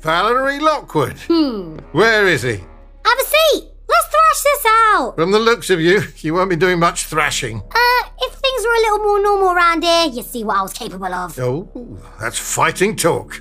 [0.00, 1.16] Valerie Lockwood.
[1.28, 1.76] Hmm.
[1.92, 2.56] Where is he?
[2.56, 3.68] Have a seat!
[3.88, 5.14] Let's thrash this out!
[5.16, 7.58] From the looks of you, you won't be doing much thrashing.
[7.58, 10.72] Uh, if things were a little more normal around here, you'd see what I was
[10.72, 11.38] capable of.
[11.38, 11.68] Oh,
[12.20, 13.40] that's fighting talk.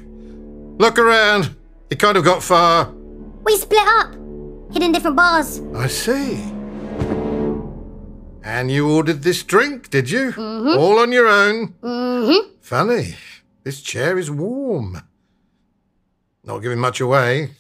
[0.78, 1.56] Look around.
[1.90, 2.92] You kind of got far.
[3.44, 4.14] We split up,
[4.72, 5.62] hid in different bars.
[5.76, 6.42] I see.
[8.46, 10.32] And you ordered this drink, did you?
[10.34, 10.78] Mhm.
[10.78, 11.74] All on your own?
[11.82, 12.56] Mm-hmm.
[12.62, 13.16] Funny.
[13.64, 15.02] This chair is warm.
[16.44, 17.52] Not giving much away.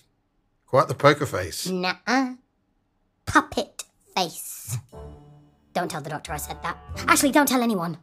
[0.65, 1.67] Quite the poker face.
[1.69, 2.34] Nuh-uh.
[3.26, 3.84] Puppet
[4.15, 4.78] face.
[5.73, 6.78] don't tell the doctor I said that.
[7.08, 7.97] Actually, don't tell anyone.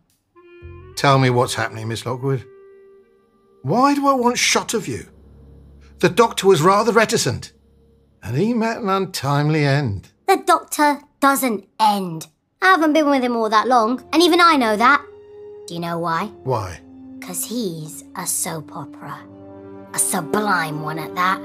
[0.96, 2.44] Tell me what's happening, Miss Lockwood.
[3.62, 5.06] Why do I want shot of you?
[5.98, 7.52] The doctor was rather reticent,
[8.22, 10.08] and he met an untimely end.
[10.26, 12.28] The doctor doesn't end.
[12.62, 15.04] I haven't been with him all that long, and even I know that.
[15.66, 16.26] Do you know why?
[16.44, 16.80] Why?
[17.18, 19.18] Because he's a soap opera.
[19.92, 21.40] A sublime one at that.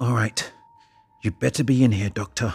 [0.00, 0.50] All right.
[1.22, 2.54] You better be in here, Doctor.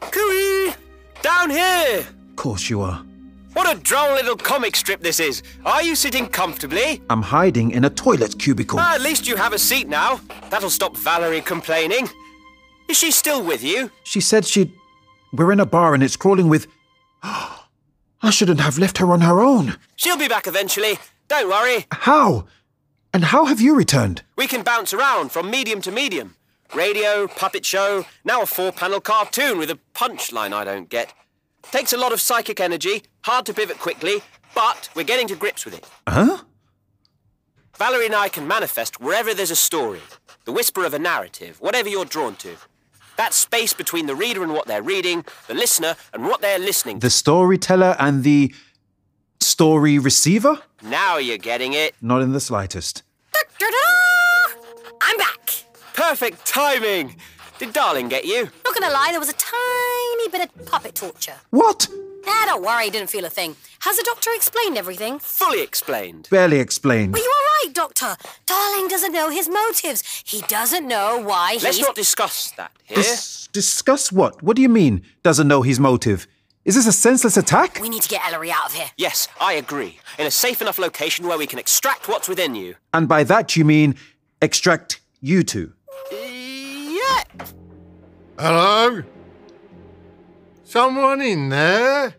[0.00, 0.74] Cooey!
[1.20, 1.98] Down here!
[2.00, 3.04] Of course you are.
[3.52, 5.42] What a droll little comic strip this is.
[5.66, 7.02] Are you sitting comfortably?
[7.10, 8.78] I'm hiding in a toilet cubicle.
[8.80, 10.20] Ah, at least you have a seat now.
[10.48, 12.08] That'll stop Valerie complaining.
[12.88, 13.90] Is she still with you?
[14.04, 14.72] She said she'd.
[15.34, 16.66] We're in a bar and it's crawling with.
[17.22, 19.76] I shouldn't have left her on her own.
[19.96, 20.98] She'll be back eventually.
[21.28, 21.86] Don't worry.
[21.92, 22.46] How?
[23.12, 24.22] And how have you returned?
[24.36, 26.36] We can bounce around from medium to medium.
[26.74, 31.12] Radio, puppet show, now a four panel cartoon with a punchline I don't get.
[31.70, 34.22] Takes a lot of psychic energy, hard to pivot quickly,
[34.54, 35.86] but we're getting to grips with it.
[36.08, 36.38] Huh?
[37.76, 40.00] Valerie and I can manifest wherever there's a story,
[40.44, 42.56] the whisper of a narrative, whatever you're drawn to.
[43.16, 47.00] That space between the reader and what they're reading, the listener and what they're listening
[47.00, 47.06] to.
[47.06, 48.54] The storyteller and the.
[49.40, 50.58] story receiver?
[50.82, 51.94] Now you're getting it.
[52.00, 53.02] Not in the slightest.
[55.02, 55.64] I'm back.
[55.94, 57.16] Perfect timing.
[57.58, 58.50] Did Darling get you?
[58.64, 61.34] Not gonna lie, there was a tiny bit of puppet torture.
[61.50, 61.88] What?
[62.26, 63.56] Ah, don't worry, didn't feel a thing.
[63.80, 65.18] Has the doctor explained everything?
[65.18, 66.28] Fully explained.
[66.30, 67.12] Barely explained.
[67.12, 68.16] Were you all right, Doctor?
[68.46, 70.02] Darling doesn't know his motives.
[70.24, 71.86] He doesn't know why he Let's he's...
[71.86, 72.96] not discuss that here.
[72.96, 74.42] Dis- discuss what?
[74.42, 76.26] What do you mean, doesn't know his motive?
[76.64, 77.80] Is this a senseless attack?
[77.80, 78.86] We need to get Ellery out of here.
[78.96, 79.98] Yes, I agree.
[80.16, 82.76] In a safe enough location where we can extract what's within you.
[82.94, 83.96] And by that you mean
[84.40, 85.72] extract you two.
[87.38, 87.46] Yeah.
[88.38, 89.02] Hello?
[90.64, 92.14] Someone in there?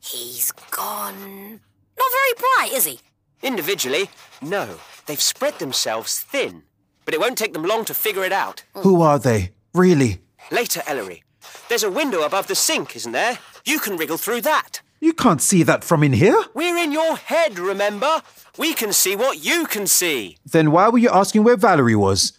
[0.00, 1.60] He's gone.
[1.98, 3.00] Not very bright, is he?
[3.42, 4.10] Individually,
[4.42, 4.78] no.
[5.06, 6.62] They've spread themselves thin.
[7.04, 8.64] But it won't take them long to figure it out.
[8.74, 9.52] Who are they?
[9.74, 10.20] Really?
[10.50, 11.22] Later, Ellery.
[11.68, 13.38] There's a window above the sink, isn't there?
[13.64, 14.80] You can wriggle through that.
[15.04, 16.42] You can't see that from in here.
[16.54, 18.22] We're in your head, remember?
[18.56, 20.38] We can see what you can see.
[20.46, 22.38] Then why were you asking where Valerie was?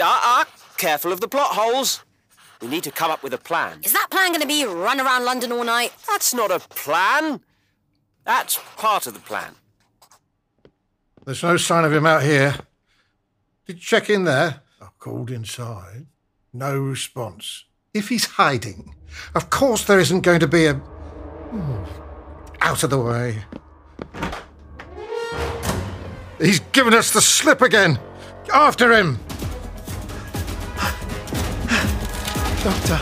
[0.00, 0.44] Ah, uh, uh,
[0.78, 2.02] careful of the plot holes.
[2.60, 3.82] We need to come up with a plan.
[3.84, 5.92] Is that plan going to be run around London all night?
[6.08, 7.40] That's not a plan.
[8.24, 9.54] That's part of the plan.
[11.24, 12.56] There's no sign of him out here.
[13.64, 14.62] Did you check in there?
[14.80, 16.06] I called inside.
[16.52, 17.64] No response.
[17.94, 18.96] If he's hiding,
[19.36, 20.82] of course there isn't going to be a.
[22.60, 23.42] Out of the way.
[26.38, 27.98] He's given us the slip again.
[28.52, 29.18] After him.
[32.64, 33.00] Doctor.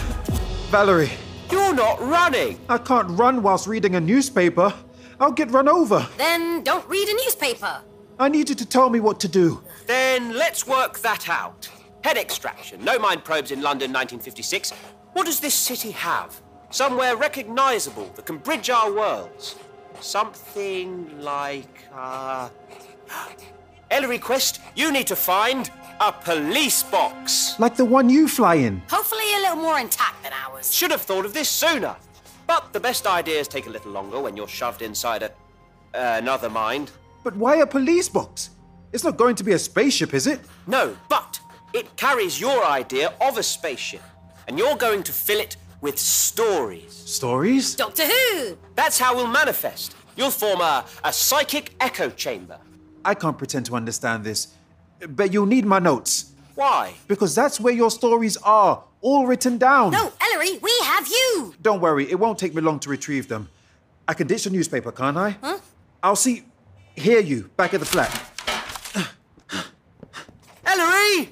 [0.71, 1.11] Valerie.
[1.51, 2.61] You're not running.
[2.69, 4.73] I can't run whilst reading a newspaper.
[5.21, 6.07] I'll get run over.
[6.17, 7.83] Then don't read a newspaper.
[8.19, 9.63] I need you to tell me what to do.
[9.87, 11.69] Then let's work that out.
[12.03, 14.73] Head extraction, no mind probes in London 1956.
[15.13, 16.41] What does this city have?
[16.71, 19.57] Somewhere recognizable that can bridge our worlds.
[20.01, 22.49] Something like, uh.
[23.91, 27.59] Ellery Quest, you need to find a police box.
[27.59, 28.83] Like the one you fly in.
[28.89, 30.73] Hopefully a little more intact than ours.
[30.73, 31.97] Should have thought of this sooner.
[32.47, 35.31] But the best ideas take a little longer when you're shoved inside a.
[35.93, 36.93] Uh, another mind.
[37.25, 38.51] But why a police box?
[38.93, 40.39] It's not going to be a spaceship, is it?
[40.69, 41.41] No, but
[41.73, 44.03] it carries your idea of a spaceship.
[44.47, 46.93] And you're going to fill it with stories.
[46.93, 47.75] Stories?
[47.75, 48.59] Doctor Who!
[48.75, 49.97] That's how we'll manifest.
[50.17, 52.59] You'll form a, a psychic echo chamber.
[53.05, 54.49] I can't pretend to understand this,
[55.09, 56.33] but you'll need my notes.
[56.55, 56.93] Why?
[57.09, 59.93] Because that's where your stories are, all written down.
[59.93, 61.55] No, Ellery, we have you!
[61.63, 63.49] Don't worry, it won't take me long to retrieve them.
[64.07, 65.37] I can ditch the newspaper, can't I?
[65.43, 65.59] Huh?
[66.03, 66.45] I'll see,
[66.97, 68.11] hear you back at the flat.
[70.67, 71.31] Ellery!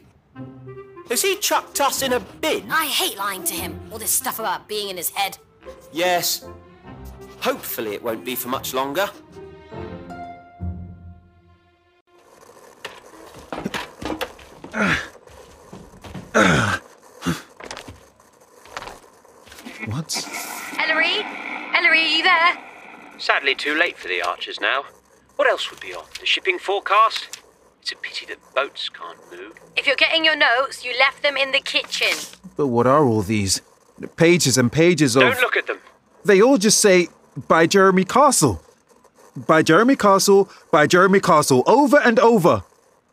[1.09, 2.71] Has he chucked us in a bin?
[2.71, 3.81] I hate lying to him.
[3.91, 5.39] All this stuff about being in his head.
[5.91, 6.47] Yes.
[7.41, 9.09] Hopefully it won't be for much longer.
[19.87, 20.29] What?
[20.79, 21.25] Ellery?
[21.75, 22.59] Ellery, are you there?
[23.19, 24.85] Sadly, too late for the Archers now.
[25.37, 26.05] What else would be on?
[26.21, 27.38] The shipping forecast?
[27.89, 29.55] It's a pity that boats can't move.
[29.75, 32.15] If you're getting your notes, you left them in the kitchen.
[32.55, 33.63] But what are all these?
[34.17, 35.23] Pages and pages of.
[35.23, 35.79] Don't look at them.
[36.23, 37.09] They all just say,
[37.49, 38.63] by Jeremy Castle.
[39.35, 42.63] By Jeremy Castle, by Jeremy Castle, over and over.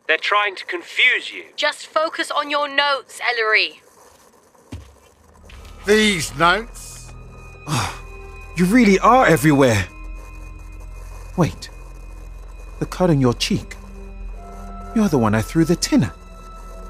[0.08, 1.46] They're trying to confuse you.
[1.56, 3.80] Just focus on your notes, Ellery.
[5.86, 7.14] These notes?
[7.66, 7.98] Ah,
[8.58, 9.88] you really are everywhere.
[11.38, 11.70] Wait.
[12.78, 13.74] The cut on your cheek.
[14.96, 16.16] You're the one I threw the tin at.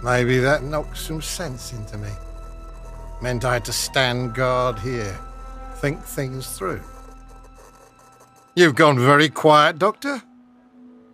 [0.00, 2.10] Maybe that knocked some sense into me.
[3.20, 5.18] Meant I had to stand guard here,
[5.78, 6.80] think things through.
[8.54, 10.22] You've gone very quiet, Doctor.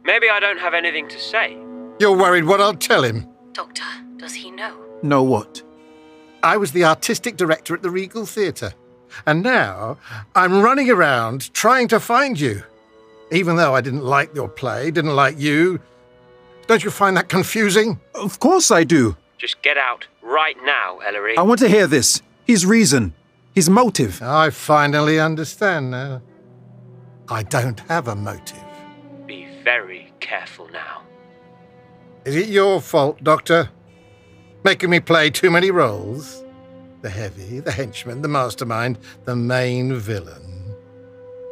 [0.04, 1.56] Maybe I don't have anything to say.
[1.98, 3.26] You're worried what I'll tell him.
[3.54, 3.84] Doctor,
[4.18, 4.76] does he know?
[5.02, 5.62] Know what?
[6.42, 8.74] I was the artistic director at the Regal Theatre.
[9.24, 9.96] And now
[10.34, 12.64] I'm running around trying to find you.
[13.30, 15.80] Even though I didn't like your play, didn't like you.
[16.72, 18.00] Don't you find that confusing?
[18.14, 19.14] Of course I do.
[19.36, 21.36] Just get out right now, Ellery.
[21.36, 22.22] I want to hear this.
[22.46, 23.12] His reason.
[23.54, 24.22] His motive.
[24.22, 26.22] I finally understand now.
[27.28, 28.64] I don't have a motive.
[29.26, 31.02] Be very careful now.
[32.24, 33.68] Is it your fault, Doctor?
[34.64, 36.42] Making me play too many roles?
[37.02, 40.74] The heavy, the henchman, the mastermind, the main villain.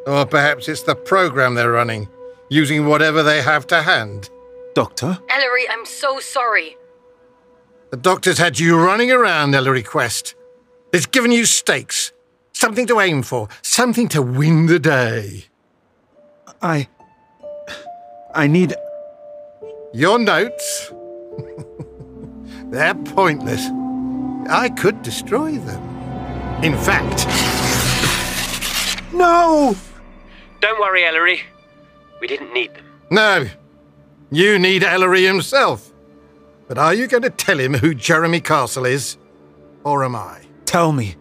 [0.06, 2.08] Or perhaps it's the program they're running,
[2.48, 4.30] using whatever they have to hand.
[4.80, 5.18] Doctor?
[5.28, 6.74] Ellery, I'm so sorry.
[7.90, 10.34] The doctor's had you running around, Ellery Quest.
[10.90, 12.12] It's given you stakes,
[12.52, 15.44] something to aim for, something to win the day.
[16.62, 16.88] I.
[18.34, 18.74] I need.
[19.92, 20.90] Your notes?
[22.70, 23.68] They're pointless.
[24.48, 25.82] I could destroy them.
[26.64, 27.26] In fact.
[29.12, 29.76] No!
[30.62, 31.42] Don't worry, Ellery.
[32.18, 32.86] We didn't need them.
[33.10, 33.46] No.
[34.30, 35.92] You need Ellery himself.
[36.68, 39.18] But are you going to tell him who Jeremy Castle is?
[39.82, 40.42] Or am I?
[40.66, 41.16] Tell me.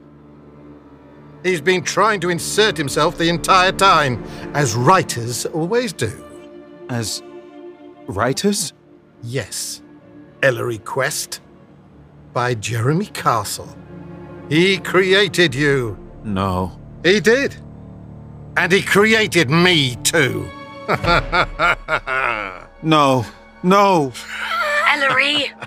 [1.44, 6.12] He's been trying to insert himself the entire time, as writers always do.
[6.90, 7.24] As.
[8.08, 8.74] writers?
[9.24, 9.82] Yes.
[10.44, 11.42] Ellery Quest.
[12.34, 13.76] By Jeremy Castle.
[14.50, 15.98] He created you.
[16.24, 16.80] No.
[17.04, 17.56] He did.
[18.56, 20.48] And he created me too.
[22.82, 23.26] no.
[23.64, 24.12] No.
[24.88, 25.52] Ellery!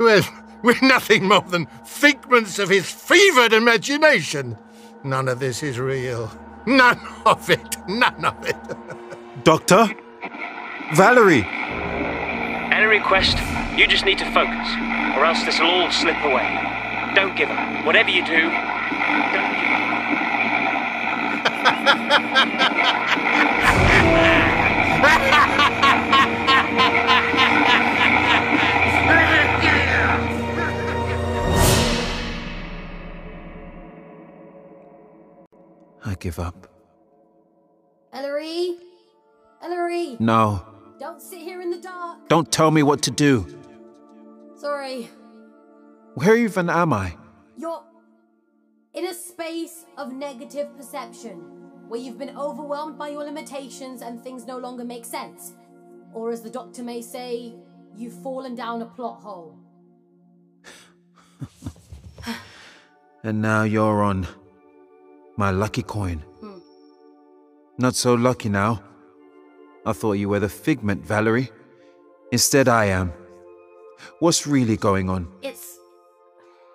[0.00, 0.22] Well,
[0.62, 4.58] we're nothing more than figments of his fevered imagination.
[5.04, 6.28] None of this is real.
[6.66, 7.76] None of it.
[7.88, 8.56] None of it.
[9.44, 9.88] Doctor?
[10.94, 11.46] Valerie!
[12.72, 13.38] Ellery Quest,
[13.78, 14.68] you just need to focus,
[15.16, 17.12] or else this will all slip away.
[17.14, 17.86] Don't give up.
[17.86, 19.70] Whatever you do, don't give
[25.56, 25.72] up.
[36.06, 36.68] I give up.
[38.12, 38.76] Ellery?
[39.62, 40.16] Ellery?
[40.20, 40.64] No.
[40.98, 42.28] Don't sit here in the dark.
[42.28, 43.46] Don't tell me what to do.
[44.56, 45.10] Sorry.
[46.14, 47.16] Where even am I?
[47.58, 47.82] You're
[48.94, 51.34] in a space of negative perception
[51.88, 55.52] where you've been overwhelmed by your limitations and things no longer make sense.
[56.14, 57.52] Or as the doctor may say,
[57.96, 59.58] you've fallen down a plot hole.
[63.22, 64.26] And now you're on
[65.36, 66.18] my lucky coin.
[66.40, 66.58] Hmm.
[67.78, 68.82] Not so lucky now.
[69.84, 71.50] I thought you were the figment, Valerie.
[72.32, 73.12] Instead, I am.
[74.18, 75.28] What's really going on?
[75.42, 75.78] It's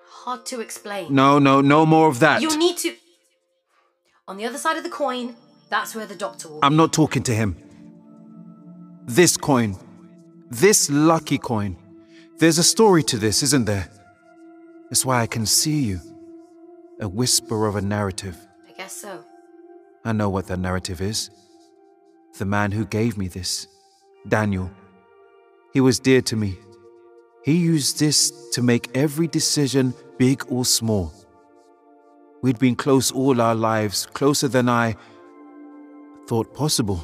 [0.07, 1.13] hard to explain.
[1.13, 2.41] No, no, no more of that.
[2.41, 2.95] You need to.
[4.27, 5.35] On the other side of the coin,
[5.69, 6.59] that's where the doctor will.
[6.63, 7.57] I'm not talking to him.
[9.05, 9.75] This coin.
[10.49, 11.75] This lucky coin.
[12.37, 13.89] There's a story to this, isn't there?
[14.89, 15.99] That's why I can see you.
[16.99, 18.37] A whisper of a narrative.
[18.91, 19.23] So.
[20.03, 21.29] I know what that narrative is.
[22.37, 23.67] The man who gave me this,
[24.27, 24.69] Daniel.
[25.73, 26.57] He was dear to me.
[27.45, 31.13] He used this to make every decision, big or small.
[32.41, 34.97] We'd been close all our lives, closer than I
[36.27, 37.03] thought possible.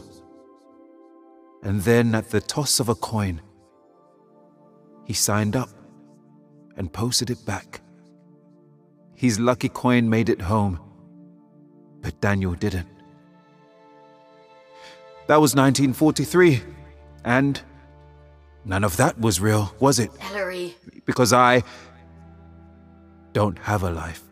[1.64, 3.42] And then, at the toss of a coin,
[5.06, 5.70] he signed up
[6.76, 7.82] and posted it back.
[9.16, 10.80] His lucky coin made it home,
[12.08, 12.88] but Daniel didn't.
[15.28, 16.62] That was 1943,
[17.26, 17.60] and
[18.64, 20.10] none of that was real, was it?
[20.22, 20.78] Ellery.
[21.04, 21.64] Because I
[23.34, 24.24] don't have a life.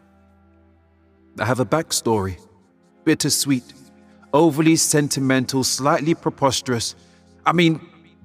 [1.37, 2.39] I have a backstory.
[3.03, 3.73] Bittersweet,
[4.31, 6.95] overly sentimental, slightly preposterous.
[7.45, 7.81] I mean,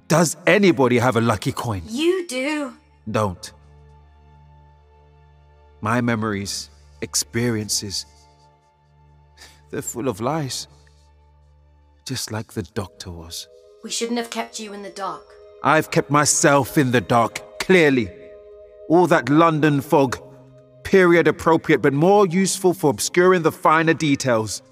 [0.06, 1.82] does anybody have a lucky coin?
[1.88, 2.72] You do.
[3.10, 3.52] Don't.
[5.80, 6.70] My memories,
[7.02, 8.06] experiences,
[9.70, 10.68] they're full of lies.
[12.06, 13.48] Just like the doctor was.
[13.84, 15.22] We shouldn't have kept you in the dark.
[15.62, 18.10] I've kept myself in the dark, clearly.
[18.88, 20.18] All that London fog,
[20.84, 24.62] period appropriate, but more useful for obscuring the finer details.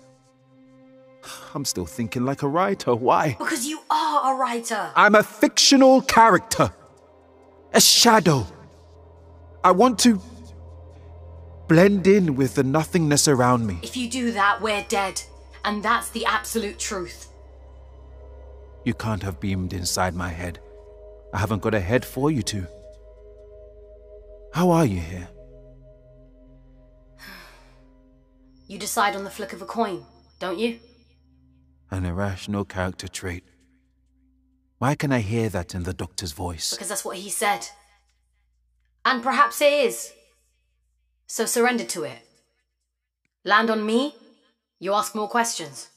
[1.54, 2.94] I'm still thinking like a writer.
[2.94, 3.36] Why?
[3.38, 4.90] Because you are a writer.
[4.96, 6.72] I'm a fictional character,
[7.72, 8.46] a shadow.
[9.62, 10.20] I want to
[11.68, 13.78] blend in with the nothingness around me.
[13.82, 15.22] If you do that, we're dead.
[15.64, 17.28] And that's the absolute truth.
[18.84, 20.60] You can't have beamed inside my head.
[21.34, 22.66] I haven't got a head for you to.
[24.54, 25.28] How are you here?
[28.66, 30.04] You decide on the flick of a coin,
[30.38, 30.78] don't you?
[31.90, 33.44] An irrational character trait.
[34.76, 36.72] Why can I hear that in the doctor's voice?
[36.72, 37.66] Because that's what he said.
[39.06, 40.12] And perhaps it is.
[41.28, 42.20] So surrender to it.
[43.44, 44.14] Land on me,
[44.80, 45.90] you ask more questions.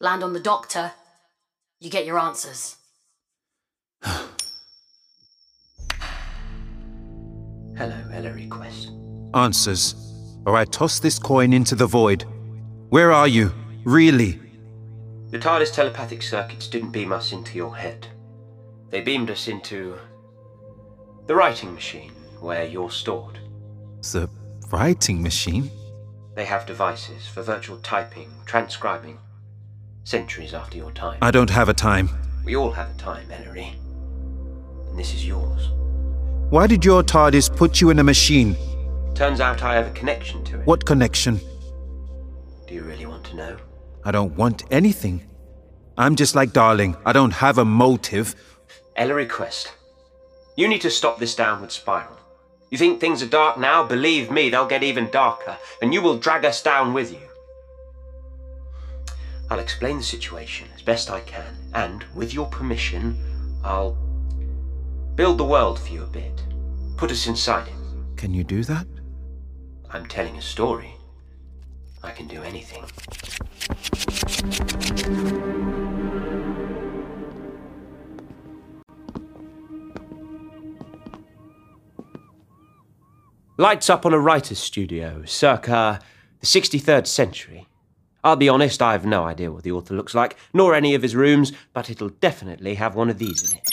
[0.00, 0.92] Land on the doctor,
[1.80, 2.76] you get your answers.
[7.76, 8.90] Hello, Ellery Quest.
[9.32, 9.94] Answers,
[10.44, 12.24] or I toss this coin into the void.
[12.88, 13.52] Where are you?
[13.84, 14.40] Really?
[15.30, 18.08] The TARDIS telepathic circuits didn't beam us into your head.
[18.90, 19.96] They beamed us into
[21.26, 23.38] the writing machine where you're stored.
[24.02, 24.28] The
[24.70, 25.70] writing machine?
[26.34, 29.18] They have devices for virtual typing, transcribing,
[30.04, 31.18] centuries after your time.
[31.22, 32.10] I don't have a time.
[32.44, 33.74] We all have a time, Ellery.
[34.88, 35.70] And this is yours.
[36.50, 38.56] Why did your TARDIS put you in a machine?
[39.14, 40.66] Turns out I have a connection to it.
[40.66, 41.40] What connection?
[42.66, 43.56] Do you really want to know?
[44.04, 45.26] I don't want anything.
[45.96, 46.96] I'm just like Darling.
[47.06, 48.34] I don't have a motive.
[48.96, 49.72] Ellery Quest,
[50.56, 52.18] you need to stop this downward spiral.
[52.72, 53.84] You think things are dark now?
[53.84, 57.20] Believe me, they'll get even darker, and you will drag us down with you.
[59.50, 63.18] I'll explain the situation as best I can, and with your permission,
[63.62, 63.98] I'll
[65.16, 66.44] build the world for you a bit.
[66.96, 67.74] Put us inside it.
[68.16, 68.86] Can you do that?
[69.90, 70.94] I'm telling a story.
[72.02, 72.84] I can do anything.
[83.58, 86.00] Lights up on a writer's studio, circa
[86.40, 87.66] the 63rd century.
[88.24, 91.14] I'll be honest, I've no idea what the author looks like, nor any of his
[91.14, 93.68] rooms, but it'll definitely have one of these in it.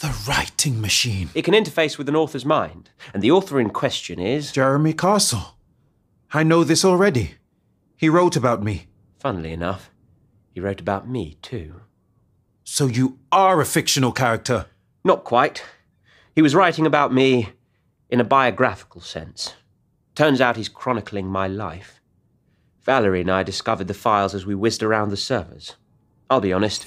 [0.00, 1.28] The writing machine.
[1.34, 4.52] It can interface with an author's mind, and the author in question is.
[4.52, 5.58] Jeremy Castle.
[6.32, 7.34] I know this already.
[7.94, 8.86] He wrote about me.
[9.18, 9.90] Funnily enough,
[10.54, 11.82] he wrote about me too.
[12.64, 14.66] So you are a fictional character?
[15.04, 15.62] Not quite.
[16.34, 17.50] He was writing about me
[18.10, 19.54] in a biographical sense.
[20.14, 22.00] Turns out he's chronicling my life.
[22.82, 25.76] Valerie and I discovered the files as we whizzed around the servers.
[26.30, 26.86] I'll be honest,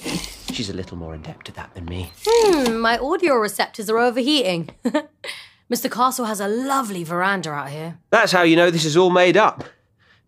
[0.52, 2.12] she's a little more adept at that than me.
[2.24, 4.70] Hmm, my audio receptors are overheating.
[5.70, 5.90] Mr.
[5.90, 7.98] Castle has a lovely veranda out here.
[8.10, 9.64] That's how you know this is all made up.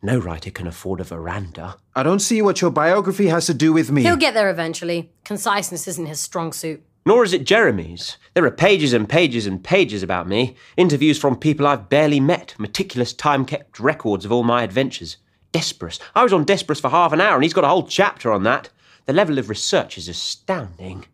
[0.02, 1.76] No writer can afford a veranda.
[1.94, 4.02] I don't see what your biography has to do with me.
[4.02, 5.12] He'll get there eventually.
[5.24, 6.82] Conciseness isn't his strong suit.
[7.06, 8.16] Nor is it Jeremy's.
[8.32, 10.56] There are pages and pages and pages about me.
[10.76, 12.54] Interviews from people I've barely met.
[12.58, 15.18] Meticulous time kept records of all my adventures.
[15.52, 16.00] Desperous.
[16.14, 18.42] I was on Desperous for half an hour and he's got a whole chapter on
[18.44, 18.70] that.
[19.04, 21.04] The level of research is astounding.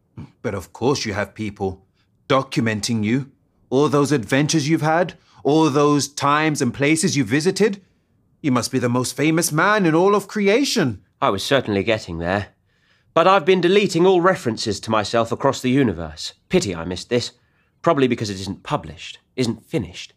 [0.42, 1.84] But of course, you have people
[2.28, 3.32] documenting you.
[3.68, 7.82] All those adventures you've had, all those times and places you visited.
[8.40, 11.02] You must be the most famous man in all of creation.
[11.20, 12.48] I was certainly getting there.
[13.12, 16.34] But I've been deleting all references to myself across the universe.
[16.48, 17.32] Pity I missed this.
[17.82, 20.12] Probably because it isn't published, isn't finished.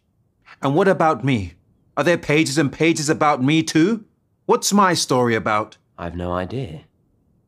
[0.62, 1.54] And what about me?
[1.96, 4.04] Are there pages and pages about me too?
[4.46, 5.76] What's my story about?
[5.96, 6.82] I've no idea.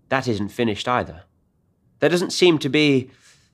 [0.09, 1.24] That isn't finished either.
[1.99, 3.11] There doesn't seem to be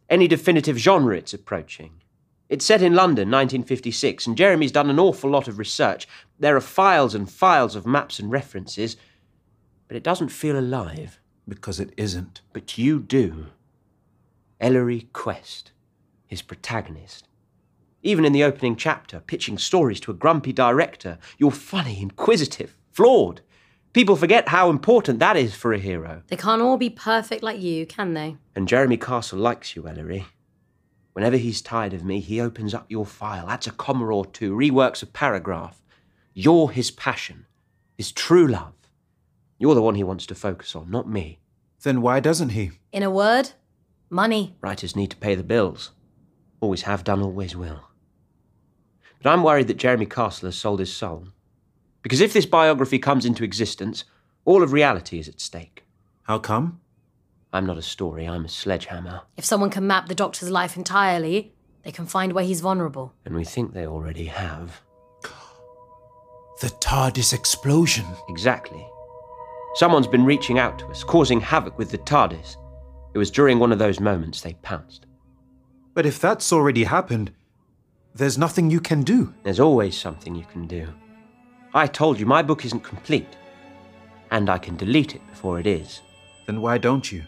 [0.08, 2.02] any definitive genre it's approaching.
[2.48, 6.06] It's set in London, 1956, and Jeremy's done an awful lot of research.
[6.38, 8.96] There are files and files of maps and references,
[9.88, 11.18] but it doesn't feel alive.
[11.48, 12.40] Because it isn't.
[12.52, 13.46] But you do.
[14.60, 15.72] Ellery Quest,
[16.26, 17.26] his protagonist.
[18.02, 23.40] Even in the opening chapter, pitching stories to a grumpy director, you're funny, inquisitive, flawed.
[23.92, 26.22] People forget how important that is for a hero.
[26.28, 28.36] They can't all be perfect like you, can they?
[28.56, 30.26] And Jeremy Castle likes you, Ellery.
[31.12, 34.56] Whenever he's tired of me, he opens up your file, adds a comma or two,
[34.56, 35.82] reworks a paragraph.
[36.32, 37.46] You're his passion,
[37.96, 38.74] his true love.
[39.62, 41.38] You're the one he wants to focus on, not me.
[41.84, 42.72] Then why doesn't he?
[42.90, 43.52] In a word,
[44.10, 44.56] money.
[44.60, 45.92] Writers need to pay the bills.
[46.60, 47.84] Always have done, always will.
[49.22, 51.28] But I'm worried that Jeremy Castle has sold his soul.
[52.02, 54.02] Because if this biography comes into existence,
[54.44, 55.84] all of reality is at stake.
[56.24, 56.80] How come?
[57.52, 59.20] I'm not a story, I'm a sledgehammer.
[59.36, 61.54] If someone can map the doctor's life entirely,
[61.84, 63.14] they can find where he's vulnerable.
[63.24, 64.82] And we think they already have.
[66.60, 68.06] The TARDIS explosion.
[68.28, 68.84] Exactly.
[69.74, 72.56] Someone's been reaching out to us, causing havoc with the TARDIS.
[73.14, 75.06] It was during one of those moments they pounced.
[75.94, 77.32] But if that's already happened,
[78.14, 79.32] there's nothing you can do.
[79.42, 80.88] There's always something you can do.
[81.72, 83.36] I told you my book isn't complete,
[84.30, 86.02] and I can delete it before it is.
[86.46, 87.24] Then why don't you?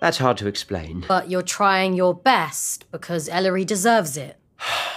[0.00, 1.04] That's hard to explain.
[1.06, 4.38] But you're trying your best because Ellery deserves it.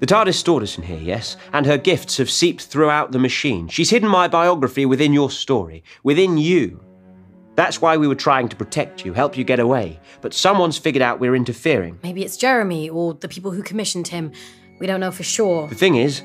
[0.00, 3.68] The TARDIS stored us in here, yes, and her gifts have seeped throughout the machine.
[3.68, 6.84] She's hidden my biography within your story, within you.
[7.54, 9.98] That's why we were trying to protect you, help you get away.
[10.20, 11.98] But someone's figured out we're interfering.
[12.04, 14.30] Maybe it's Jeremy or the people who commissioned him.
[14.78, 15.66] We don't know for sure.
[15.66, 16.22] The thing is,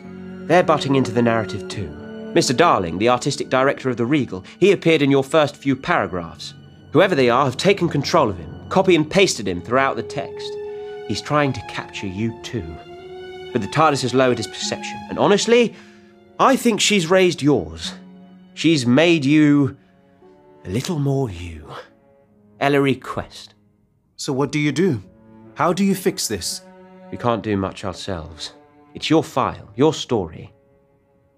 [0.48, 1.88] they're butting into the narrative too.
[2.36, 2.56] Mr.
[2.56, 6.54] Darling, the artistic director of the Regal, he appeared in your first few paragraphs.
[6.92, 10.52] Whoever they are have taken control of him, copy and pasted him throughout the text.
[11.08, 12.64] He's trying to capture you too.
[13.54, 15.74] But the TARDIS has lowered his perception, and honestly,
[16.40, 17.94] I think she's raised yours.
[18.56, 19.78] She's made you
[20.66, 21.72] a little more you.
[22.60, 23.54] Ellery Quest.
[24.16, 25.02] So what do you do?
[25.56, 26.62] How do you fix this?
[27.12, 28.54] We can't do much ourselves.
[28.96, 30.52] It's your file, your story.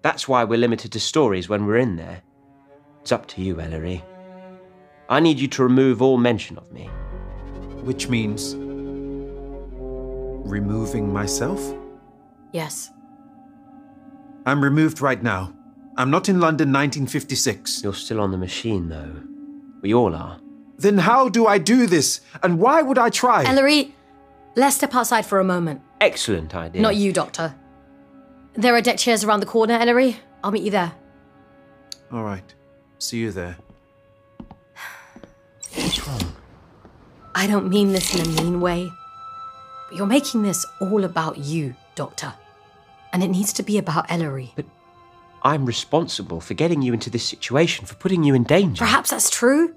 [0.02, 2.22] That's why we're limited to stories when we're in there.
[3.00, 4.02] It's up to you, Ellery.
[5.08, 6.88] I need you to remove all mention of me.
[7.82, 8.54] Which means.
[10.46, 11.60] removing myself?
[12.56, 12.90] Yes.
[14.46, 15.52] I'm removed right now.
[15.98, 17.82] I'm not in London 1956.
[17.82, 19.12] You're still on the machine, though.
[19.82, 20.40] We all are.
[20.78, 22.22] Then how do I do this?
[22.42, 23.44] And why would I try?
[23.44, 23.94] Ellery,
[24.54, 25.82] let's step outside for a moment.
[26.00, 26.80] Excellent idea.
[26.80, 27.54] Not you, Doctor.
[28.54, 30.16] There are deck chairs around the corner, Ellery.
[30.42, 30.92] I'll meet you there.
[32.10, 32.54] All right.
[32.98, 33.58] See you there.
[35.74, 36.32] What's wrong?
[37.34, 38.90] I don't mean this in a mean way.
[39.88, 42.32] But you're making this all about you, Doctor.
[43.16, 44.52] And it needs to be about Ellery.
[44.56, 44.66] But
[45.42, 48.80] I'm responsible for getting you into this situation, for putting you in danger.
[48.80, 49.74] Perhaps that's true,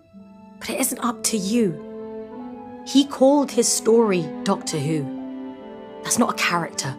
[0.60, 2.84] but it isn't up to you.
[2.86, 5.56] He called his story Doctor Who.
[6.04, 6.94] That's not a character.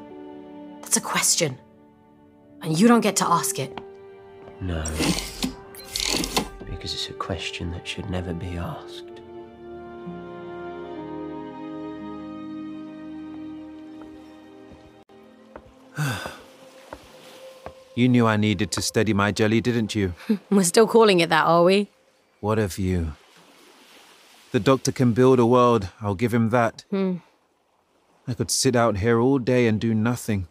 [0.80, 1.58] That's a question.
[2.62, 3.78] And you don't get to ask it.
[4.62, 4.82] No.
[6.64, 9.09] Because it's a question that should never be asked.
[17.94, 20.14] You knew I needed to steady my jelly, didn't you?
[20.50, 21.88] We're still calling it that, are we?
[22.40, 23.12] What of you?
[24.52, 26.84] The doctor can build a world, I'll give him that.
[26.90, 27.16] Hmm.
[28.26, 30.46] I could sit out here all day and do nothing.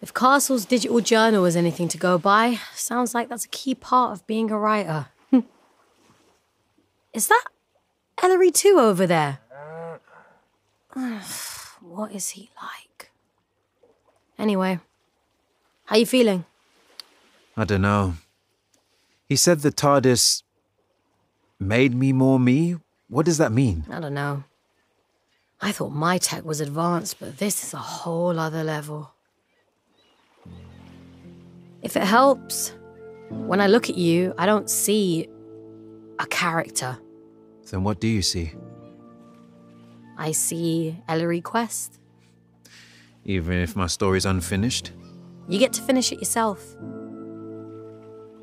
[0.00, 4.12] If Castle's digital journal was anything to go by, sounds like that's a key part
[4.12, 5.06] of being a writer.
[7.12, 7.44] is that
[8.22, 9.40] Ellery too over there?
[11.80, 13.10] what is he like?
[14.38, 14.78] Anyway,
[15.86, 16.44] how you feeling?
[17.56, 18.14] I don't know.
[19.28, 20.42] He said the TARDIS
[21.58, 22.76] made me more me?
[23.08, 23.84] What does that mean?
[23.90, 24.44] I don't know.
[25.60, 29.12] I thought my tech was advanced, but this is a whole other level.
[31.82, 32.72] If it helps,
[33.30, 35.28] when I look at you, I don't see
[36.18, 36.98] a character.
[37.70, 38.52] Then what do you see?
[40.16, 41.98] I see Ellery Quest.
[43.24, 44.92] Even if my story's unfinished?
[45.48, 46.76] You get to finish it yourself.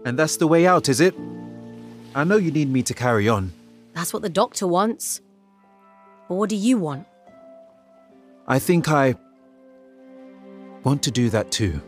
[0.06, 1.16] And that's the way out, is it?
[2.16, 3.52] I know you need me to carry on.
[3.94, 5.22] That's what the doctor wants.
[6.28, 7.08] But what do you want?
[8.48, 9.16] I think I
[10.84, 11.82] want to do that too.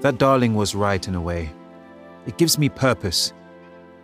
[0.00, 1.50] That darling was right in a way.
[2.26, 3.32] It gives me purpose,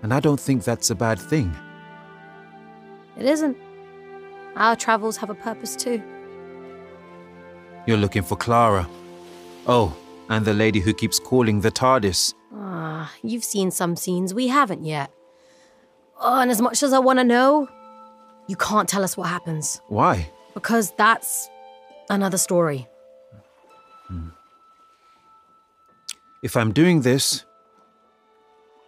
[0.03, 1.55] and I don't think that's a bad thing.
[3.19, 3.57] It isn't.
[4.57, 6.03] Our travels have a purpose too.
[7.87, 8.89] You're looking for Clara.
[9.67, 9.97] Oh,
[10.29, 12.35] and the lady who keeps calling the TARDIS.
[12.55, 15.11] Ah, you've seen some scenes we haven't yet.
[16.21, 17.69] Oh, and as much as I want to know,
[18.47, 19.81] you can't tell us what happens.
[19.89, 20.31] Why?
[20.55, 21.49] Because that's
[22.09, 22.87] another story.
[26.43, 27.45] If I'm doing this,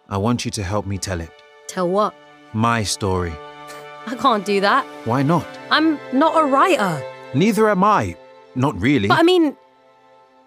[0.09, 1.29] I want you to help me tell it.
[1.67, 2.15] Tell what?
[2.51, 3.31] My story.
[4.07, 4.85] I can't do that.
[5.05, 5.45] Why not?
[5.69, 7.01] I'm not a writer.
[7.35, 8.17] Neither am I.
[8.55, 9.07] Not really.
[9.07, 9.55] But I mean,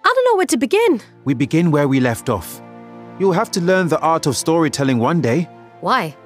[0.06, 1.00] I don't know where to begin.
[1.24, 2.62] We begin where we left off.
[3.18, 5.48] You'll have to learn the art of storytelling one day.
[5.80, 6.16] Why?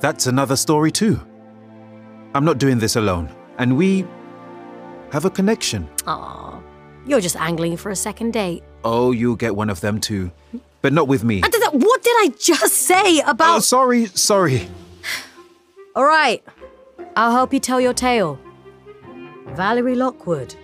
[0.00, 1.20] That's another story, too.
[2.34, 4.06] I'm not doing this alone, and we
[5.10, 5.90] have a connection.
[6.06, 6.58] Aw,
[7.06, 8.64] you're just angling for a second date.
[8.82, 10.32] Oh, you'll get one of them too.
[10.80, 11.42] But not with me.
[11.42, 13.56] Did What did I just say about.
[13.56, 14.68] Oh, sorry, sorry.
[15.94, 16.42] All right,
[17.14, 18.38] I'll help you tell your tale.
[19.48, 20.54] Valerie Lockwood,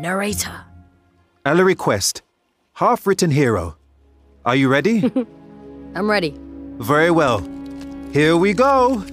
[0.00, 0.65] narrator.
[1.46, 2.22] Ellery Quest,
[2.72, 3.76] half written hero.
[4.44, 5.12] Are you ready?
[5.94, 6.34] I'm ready.
[6.78, 7.38] Very well.
[8.12, 8.94] Here we go.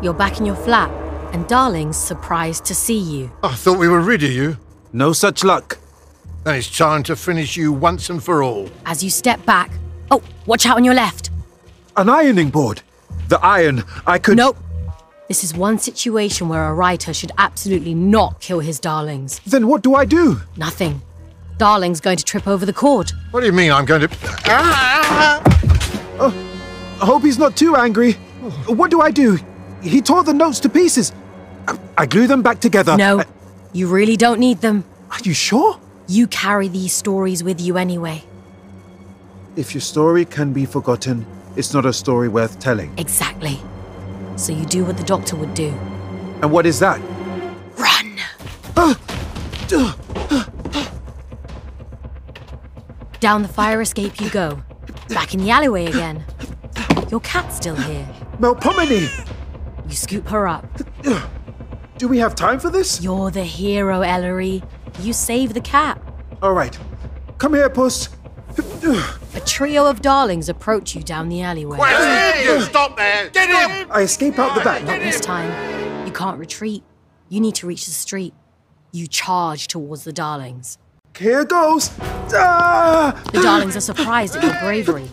[0.00, 0.88] You're back in your flat,
[1.34, 3.32] and Darling's surprised to see you.
[3.42, 4.58] I thought we were rid of you.
[4.92, 5.78] No such luck.
[6.44, 8.70] Then it's time to finish you once and for all.
[8.86, 9.72] As you step back.
[10.12, 11.30] Oh, watch out on your left.
[11.96, 12.82] An ironing board.
[13.26, 14.36] The iron, I could.
[14.36, 14.56] Nope.
[15.30, 19.38] This is one situation where a writer should absolutely not kill his darlings.
[19.46, 20.40] Then what do I do?
[20.56, 21.02] Nothing.
[21.56, 23.12] Darling's going to trip over the cord.
[23.30, 24.08] What do you mean I'm going to.
[24.46, 25.40] Ah!
[27.00, 28.14] I hope he's not too angry.
[28.66, 29.38] What do I do?
[29.84, 31.12] He tore the notes to pieces.
[31.68, 32.96] I, I glue them back together.
[32.96, 33.24] No, I-
[33.72, 34.82] you really don't need them.
[35.12, 35.78] are you sure?
[36.08, 38.24] You carry these stories with you anyway.
[39.54, 41.24] If your story can be forgotten,
[41.54, 42.92] it's not a story worth telling.
[42.98, 43.60] Exactly.
[44.40, 45.68] So you do what the doctor would do.
[46.40, 46.98] And what is that?
[47.76, 48.16] Run!
[53.20, 54.62] Down the fire escape you go.
[55.10, 56.24] Back in the alleyway again.
[57.10, 58.08] Your cat's still here.
[58.38, 59.10] Melpomene!
[59.86, 60.66] You scoop her up.
[61.98, 63.02] Do we have time for this?
[63.02, 64.62] You're the hero, Ellery.
[65.00, 66.00] You save the cat.
[66.40, 66.78] All right.
[67.36, 68.08] Come here, Puss.
[69.34, 71.76] A trio of darlings approach you down the alleyway.
[72.44, 73.28] You stop there!
[73.30, 73.88] Get him!
[73.90, 74.82] I escape out the back.
[74.84, 76.06] Not this time.
[76.06, 76.82] You can't retreat.
[77.28, 78.32] You need to reach the street.
[78.92, 80.78] You charge towards the darlings.
[81.16, 81.90] Here goes.
[82.32, 83.20] Ah!
[83.32, 85.08] The darlings are surprised at your bravery.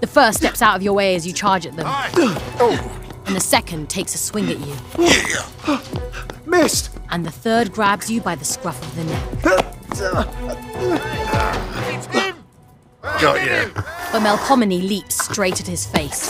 [0.00, 3.88] The first steps out of your way as you charge at them, and the second
[3.90, 4.76] takes a swing at you,
[6.46, 6.90] Missed.
[7.10, 9.22] and the third grabs you by the scruff of the neck.
[13.20, 13.72] Got you.
[14.12, 16.28] But Melpomene leaps straight at his face.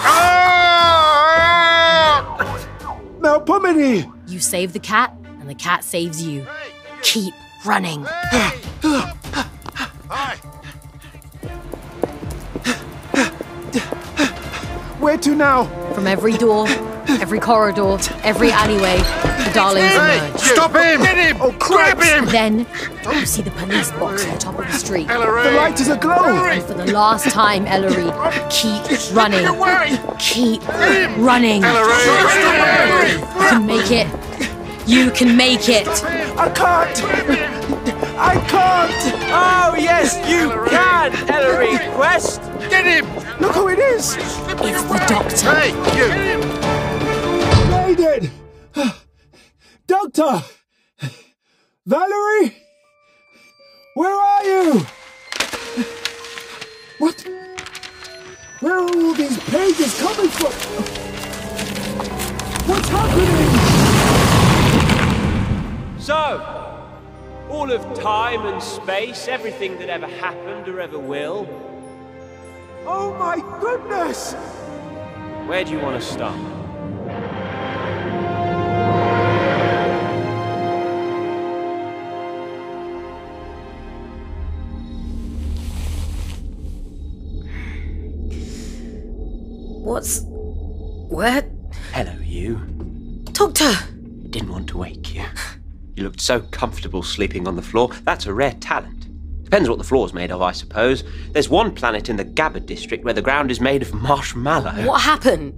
[0.00, 0.88] Ah!
[3.20, 4.10] Melpomene!
[4.26, 6.46] You save the cat, and the cat saves you.
[7.02, 7.34] Keep
[7.66, 8.06] running.
[14.98, 15.64] Where to now?
[15.92, 16.66] From every door,
[17.20, 18.98] every corridor, every alleyway,
[19.48, 20.40] the darlings emerge.
[20.40, 21.02] Stop him!
[21.02, 21.36] Get him!
[21.40, 22.26] Oh, Grab him!
[22.26, 22.66] Then
[23.12, 25.08] you see the police box at the top of the street.
[25.08, 25.42] Ellery!
[25.44, 26.44] The light is aglow!
[26.46, 28.10] And for the last time, Ellery,
[28.50, 28.82] keep
[29.14, 29.46] running.
[30.18, 30.66] Keep
[31.18, 31.64] running.
[31.64, 33.12] Ellery!
[33.12, 34.06] You can make it.
[34.86, 35.88] You can make it.
[36.38, 37.02] I can't!
[38.18, 39.24] I can't!
[39.30, 42.42] Oh, yes, you can, Ellery Quest!
[42.70, 43.06] Get him!
[43.40, 44.16] Look who it is!
[44.16, 45.54] It's the doctor.
[45.54, 46.08] Hey, you!
[47.70, 48.47] Raiden!
[49.88, 50.44] Doctor!
[51.86, 52.54] Valerie?
[53.94, 54.80] Where are you?
[56.98, 57.26] What?
[58.60, 60.52] Where are all these pages coming from?
[62.68, 63.48] What's happening?
[65.98, 66.38] So,
[67.48, 71.48] all of time and space, everything that ever happened or ever will,
[72.84, 74.34] Oh my goodness!
[75.46, 76.57] where do you want to start?
[89.98, 90.22] What's.
[91.10, 91.42] Where?
[91.92, 92.54] Hello, you.
[93.32, 93.72] Doctor!
[94.30, 95.24] Didn't want to wake you.
[95.96, 97.90] You looked so comfortable sleeping on the floor.
[98.04, 99.08] That's a rare talent.
[99.42, 101.02] Depends what the floor's made of, I suppose.
[101.32, 104.86] There's one planet in the Gabbard district where the ground is made of marshmallow.
[104.86, 105.54] What happened?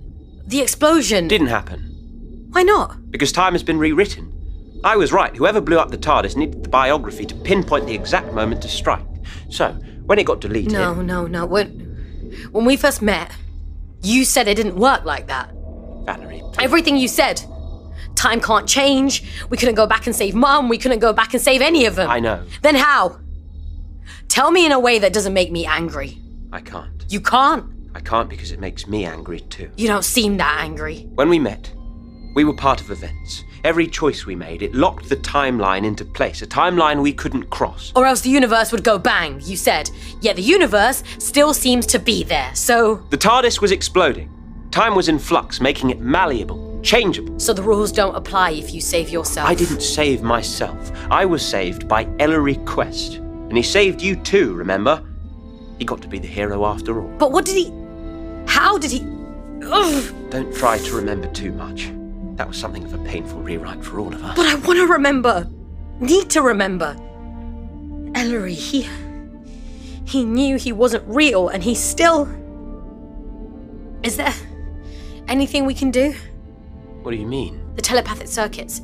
[0.47, 1.29] The explosion?
[1.29, 2.49] Didn't happen.
[2.53, 3.11] Why not?
[3.11, 4.33] Because time has been rewritten.
[4.83, 5.37] I was right.
[5.37, 9.05] Whoever blew up the TARDIS needed the biography to pinpoint the exact moment to strike.
[9.51, 9.73] So,
[10.07, 10.73] when it got deleted.
[10.73, 11.45] No, no, no.
[11.45, 11.69] When,
[12.53, 13.33] when we first met,
[14.03, 15.53] you said it didn't work like that.
[16.05, 16.43] Valerie.
[16.59, 17.43] Everything you said.
[18.17, 19.25] Time can't change.
[19.49, 20.69] We couldn't go back and save Mum.
[20.69, 22.11] We couldn't go back and save any of them.
[22.11, 22.45] I know.
[22.63, 23.19] Then how?
[24.29, 26.19] Tell me in a way that doesn't make me angry.
[26.53, 27.05] I can't.
[27.09, 27.65] You can't.
[27.95, 29.71] I can't because it makes me angry too.
[29.77, 31.09] You don't seem that angry.
[31.15, 31.73] When we met,
[32.35, 33.45] we were part of events.
[33.63, 37.93] Every choice we made, it locked the timeline into place, a timeline we couldn't cross.
[37.95, 39.91] Or else the universe would go bang, you said.
[40.21, 42.97] Yet the universe still seems to be there, so.
[43.11, 44.31] The TARDIS was exploding.
[44.71, 47.39] Time was in flux, making it malleable, changeable.
[47.39, 49.49] So the rules don't apply if you save yourself.
[49.49, 50.93] I didn't save myself.
[51.11, 53.17] I was saved by Ellery Quest.
[53.17, 55.05] And he saved you too, remember?
[55.79, 57.09] He got to be the hero after all.
[57.19, 57.73] But what did he.
[58.47, 59.01] How did he.
[59.67, 60.15] Ugh.
[60.31, 61.91] Don't try to remember too much.
[62.41, 64.35] That was something of a painful rewrite for all of us.
[64.35, 65.47] But I want to remember.
[66.01, 66.97] Need to remember.
[68.15, 68.89] Ellery, he.
[70.07, 72.27] He knew he wasn't real and he still.
[74.03, 74.33] Is there
[75.29, 76.15] anything we can do?
[77.03, 77.61] What do you mean?
[77.77, 78.81] The telepathic circuits.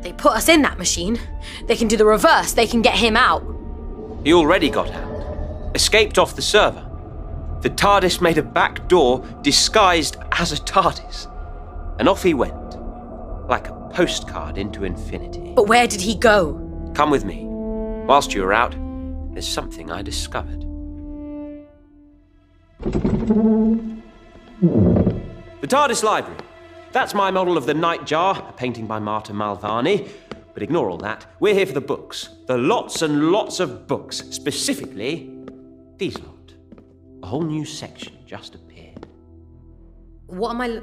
[0.00, 1.20] They put us in that machine.
[1.68, 2.52] They can do the reverse.
[2.54, 3.44] They can get him out.
[4.24, 5.70] He already got out.
[5.76, 6.84] Escaped off the server.
[7.60, 11.32] The TARDIS made a back door disguised as a TARDIS.
[12.00, 12.67] And off he went.
[13.48, 15.54] Like a postcard into infinity.
[15.56, 16.92] But where did he go?
[16.94, 17.46] Come with me.
[18.06, 18.74] Whilst you were out,
[19.32, 20.60] there's something I discovered.
[25.60, 26.36] The TARDIS Library.
[26.92, 30.08] That's my model of the Nightjar, a painting by Marta Malvani.
[30.52, 31.24] But ignore all that.
[31.40, 32.28] We're here for the books.
[32.46, 34.24] The lots and lots of books.
[34.30, 35.30] Specifically,
[35.96, 36.52] these lot.
[37.22, 39.06] A whole new section just appeared.
[40.26, 40.80] What am I.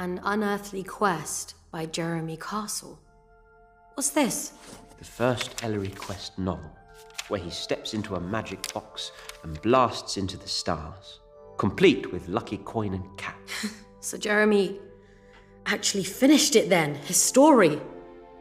[0.00, 2.98] An Unearthly Quest by Jeremy Castle.
[3.92, 4.54] What's this?
[4.98, 6.74] The first Ellery Quest novel,
[7.28, 11.20] where he steps into a magic box and blasts into the stars,
[11.58, 13.38] complete with lucky coin and cap.
[14.00, 14.80] So Jeremy
[15.66, 17.78] actually finished it then, his story.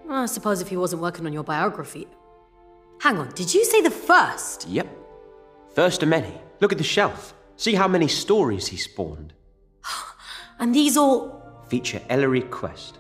[0.06, 2.08] Well, I suppose if he wasn't working on your biography.
[3.02, 4.66] Hang on, did you say the first?
[4.70, 4.88] Yep.
[5.76, 6.34] First of many.
[6.62, 7.34] Look at the shelf.
[7.58, 9.34] See how many stories he spawned.
[10.62, 11.39] And these all.
[11.70, 12.98] Feature Ellery Quest.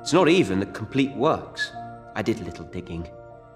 [0.00, 1.70] It's not even the complete works.
[2.16, 3.08] I did a little digging.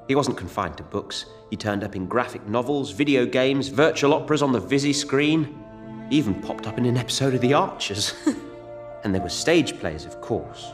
[0.06, 1.26] He wasn't confined to books.
[1.50, 5.64] He turned up in graphic novels, video games, virtual operas on the Visi screen.
[6.08, 8.14] He even popped up in an episode of The Archers.
[9.04, 10.72] and there were stage plays, of course.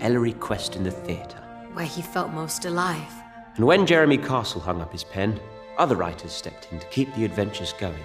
[0.00, 1.42] Ellery Quest in the theatre.
[1.72, 3.12] where he felt most alive.
[3.56, 5.40] And when Jeremy Castle hung up his pen,
[5.78, 8.02] other writers stepped in to keep the adventures going.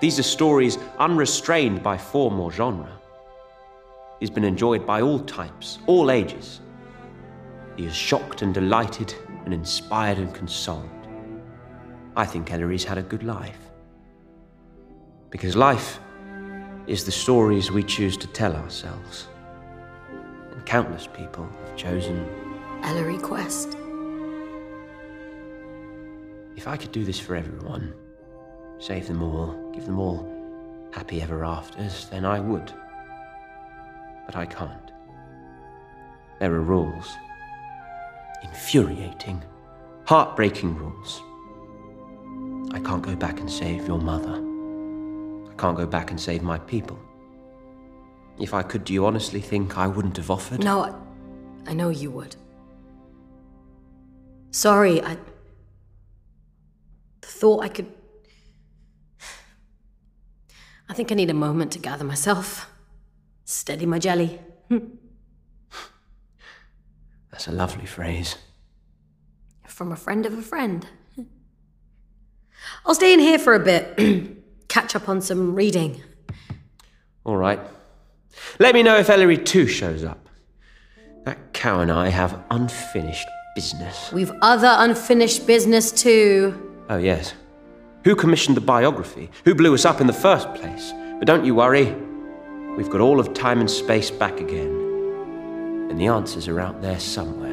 [0.00, 2.95] These are stories unrestrained by form or genre.
[4.20, 6.60] He's been enjoyed by all types, all ages.
[7.76, 9.14] He has shocked and delighted
[9.44, 10.88] and inspired and consoled.
[12.16, 13.58] I think Ellery's had a good life.
[15.30, 16.00] Because life
[16.86, 19.28] is the stories we choose to tell ourselves.
[20.52, 22.26] And countless people have chosen
[22.82, 23.76] Ellery Quest.
[26.56, 27.92] If I could do this for everyone,
[28.78, 30.32] save them all, give them all
[30.92, 32.72] happy ever afters, then I would.
[34.26, 34.90] But I can't.
[36.40, 37.16] There are rules.
[38.42, 39.42] Infuriating,
[40.04, 41.22] heartbreaking rules.
[42.74, 44.34] I can't go back and save your mother.
[45.50, 46.98] I can't go back and save my people.
[48.38, 50.62] If I could, do you honestly think I wouldn't have offered?
[50.62, 52.36] No, I, I know you would.
[54.50, 55.16] Sorry, I.
[57.22, 57.92] Thought I could.
[60.88, 62.70] I think I need a moment to gather myself.
[63.46, 64.40] Steady my jelly.
[64.68, 64.78] Hmm.
[67.30, 68.36] That's a lovely phrase.
[69.66, 70.84] From a friend of a friend.
[72.84, 73.96] I'll stay in here for a bit.
[74.68, 76.02] Catch up on some reading.
[77.24, 77.60] All right.
[78.58, 80.28] Let me know if Ellery 2 shows up.
[81.24, 84.10] That cow and I have unfinished business.
[84.12, 86.84] We've other unfinished business too.
[86.88, 87.32] Oh, yes.
[88.04, 89.30] Who commissioned the biography?
[89.44, 90.92] Who blew us up in the first place?
[91.18, 91.94] But don't you worry.
[92.76, 95.88] We've got all of time and space back again.
[95.90, 97.45] And the answers are out there somewhere.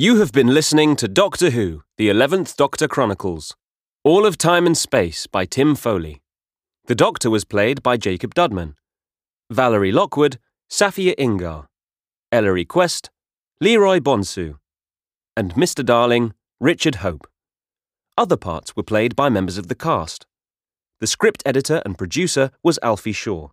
[0.00, 3.56] You have been listening to Doctor Who, the 11th Doctor Chronicles.
[4.04, 6.22] All of Time and Space by Tim Foley.
[6.86, 8.74] The Doctor was played by Jacob Dudman.
[9.50, 10.38] Valerie Lockwood,
[10.70, 11.66] Safiyya Ingar.
[12.30, 13.10] Ellery Quest,
[13.60, 14.58] Leroy Bonsu.
[15.36, 15.84] And Mr.
[15.84, 17.26] Darling, Richard Hope.
[18.16, 20.26] Other parts were played by members of the cast.
[21.00, 23.48] The script editor and producer was Alfie Shaw.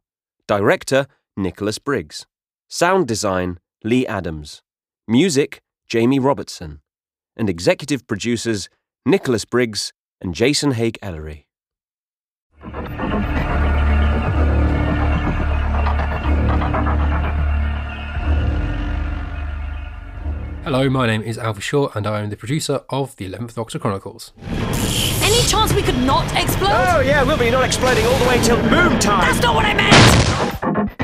[0.48, 2.28] Director, Nicholas Briggs.
[2.68, 4.62] Sound design, Lee Adams.
[5.08, 6.82] Music, Jamie Robertson,
[7.38, 8.70] and executive producers
[9.06, 11.46] Nicholas Briggs and Jason Haigh-Ellery.
[20.64, 23.78] Hello, my name is Alfie Shaw, and I am the producer of the 11th Doctor
[23.78, 24.34] Chronicles.
[25.22, 26.72] Any chance we could not explode?
[26.72, 29.22] Oh, yeah, we'll be not exploding all the way till boom time.
[29.22, 30.95] That's not what I meant!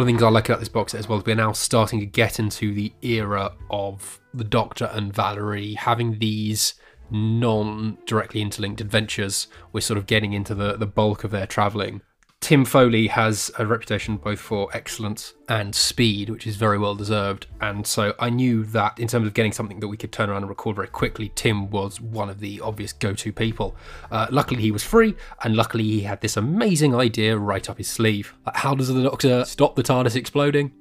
[0.00, 1.52] One of the things I like about this box set as well is we're now
[1.52, 6.72] starting to get into the era of the Doctor and Valerie having these
[7.10, 9.46] non directly interlinked adventures.
[9.74, 12.00] We're sort of getting into the, the bulk of their travelling.
[12.40, 17.46] Tim Foley has a reputation both for excellence and speed, which is very well deserved.
[17.60, 20.42] And so I knew that in terms of getting something that we could turn around
[20.42, 23.76] and record very quickly, Tim was one of the obvious go to people.
[24.10, 25.14] Uh, luckily, he was free,
[25.44, 28.34] and luckily, he had this amazing idea right up his sleeve.
[28.46, 30.72] Like, how does the Doctor stop the TARDIS exploding?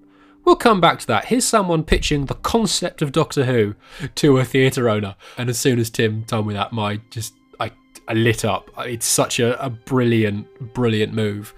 [0.46, 1.26] We'll come back to that.
[1.26, 3.76] Here's someone pitching the concept of Doctor Who
[4.16, 5.16] to a theatre owner.
[5.38, 7.34] And as soon as Tim told me that, my just
[8.10, 8.70] I, I lit up.
[8.80, 11.54] It's such a, a brilliant, brilliant move.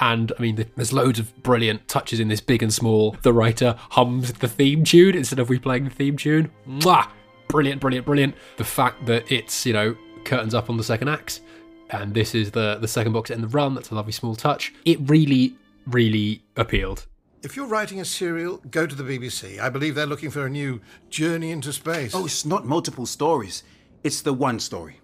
[0.00, 3.16] And I mean, there's loads of brilliant touches in this, big and small.
[3.22, 6.50] The writer hums the theme tune instead of we playing the theme tune.
[6.68, 7.08] Mwah!
[7.48, 8.34] Brilliant, brilliant, brilliant.
[8.56, 11.42] The fact that it's, you know, curtains up on the second act,
[11.90, 13.74] and this is the the second box in the run.
[13.74, 14.72] That's a lovely small touch.
[14.84, 17.06] It really, really appealed.
[17.42, 19.60] If you're writing a serial, go to the BBC.
[19.60, 20.80] I believe they're looking for a new
[21.10, 22.14] journey into space.
[22.14, 23.62] Oh, it's not multiple stories.
[24.02, 25.00] It's the one story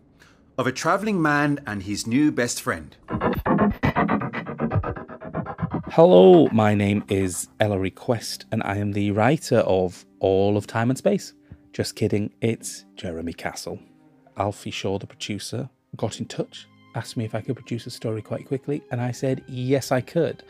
[0.60, 2.94] of a traveling man and his new best friend.
[5.92, 10.90] Hello, my name is Ellery Quest, and I am the writer of All of Time
[10.90, 11.32] and Space.
[11.72, 13.78] Just kidding, it's Jeremy Castle.
[14.36, 18.20] Alfie Shaw, the producer, got in touch, asked me if I could produce a story
[18.20, 20.42] quite quickly, and I said yes, I could,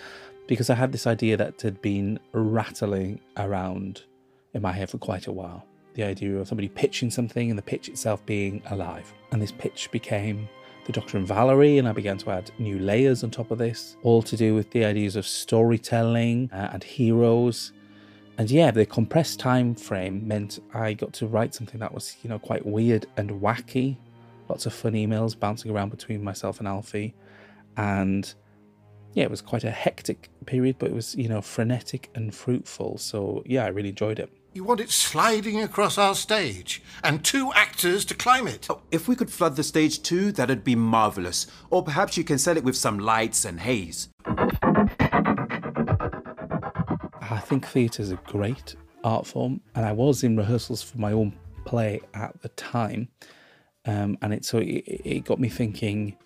[0.49, 4.03] because I had this idea that had been rattling around
[4.55, 5.65] in my head for quite a while.
[6.01, 9.13] The idea of somebody pitching something and the pitch itself being alive.
[9.33, 10.49] And this pitch became
[10.87, 13.99] the Doctor and Valerie, and I began to add new layers on top of this,
[14.03, 17.73] all to do with the ideas of storytelling uh, and heroes.
[18.39, 22.31] And yeah, the compressed time frame meant I got to write something that was, you
[22.31, 23.99] know, quite weird and wacky.
[24.49, 27.15] Lots of fun emails bouncing around between myself and Alfie.
[27.77, 28.33] And
[29.13, 32.97] yeah, it was quite a hectic period, but it was, you know, frenetic and fruitful.
[32.97, 34.33] So yeah, I really enjoyed it.
[34.53, 38.67] You want it sliding across our stage and two actors to climb it.
[38.69, 41.47] Oh, if we could flood the stage too, that'd be marvelous.
[41.71, 44.09] Or perhaps you can set it with some lights and haze.
[47.23, 48.75] I think theatre is a great
[49.05, 51.33] art form, and I was in rehearsals for my own
[51.65, 53.09] play at the time,
[53.87, 56.17] um, and it so it, it got me thinking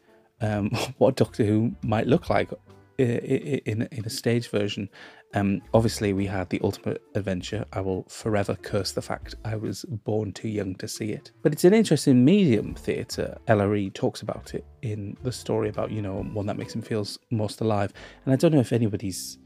[0.40, 2.50] um, what Doctor Who might look like
[2.98, 4.88] i- i- in in a stage version.
[5.34, 7.64] Um, obviously, we had the Ultimate Adventure.
[7.72, 11.32] I will forever curse the fact I was born too young to see it.
[11.42, 13.36] But it's an interesting medium theatre.
[13.48, 17.06] Ellery talks about it in the story about you know one that makes him feel
[17.30, 17.92] most alive.
[18.24, 19.38] And I don't know if anybody's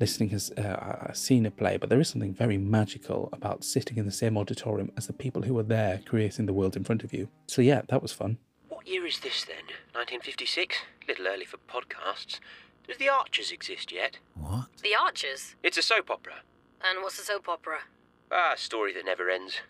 [0.00, 4.06] listening has uh, seen a play, but there is something very magical about sitting in
[4.06, 7.12] the same auditorium as the people who are there creating the world in front of
[7.12, 7.28] you.
[7.46, 8.38] So yeah, that was fun.
[8.68, 9.64] What year is this then?
[9.92, 10.76] 1956?
[11.02, 12.40] A Little early for podcasts.
[12.88, 14.18] Does The Archers exist yet?
[14.32, 14.68] What?
[14.82, 15.56] The Archers?
[15.62, 16.36] It's a soap opera.
[16.82, 17.80] And what's a soap opera?
[18.32, 19.60] Ah, a story that never ends.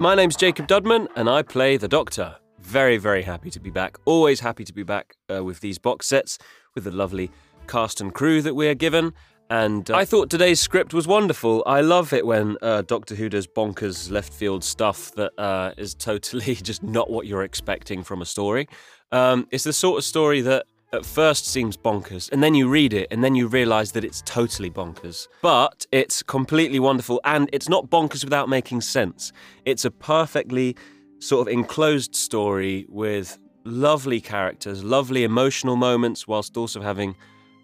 [0.00, 2.34] My name's Jacob Dudman, and I play the Doctor.
[2.58, 3.96] Very, very happy to be back.
[4.06, 6.36] Always happy to be back uh, with these box sets,
[6.74, 7.30] with the lovely
[7.68, 9.12] cast and crew that we are given.
[9.50, 11.62] And uh, I thought today's script was wonderful.
[11.64, 15.94] I love it when uh, Doctor Who does bonkers left field stuff that uh, is
[15.94, 18.66] totally just not what you're expecting from a story.
[19.14, 22.92] Um, it's the sort of story that at first seems bonkers, and then you read
[22.92, 25.28] it, and then you realise that it's totally bonkers.
[25.40, 29.32] But it's completely wonderful, and it's not bonkers without making sense.
[29.64, 30.76] It's a perfectly
[31.20, 37.14] sort of enclosed story with lovely characters, lovely emotional moments, whilst also having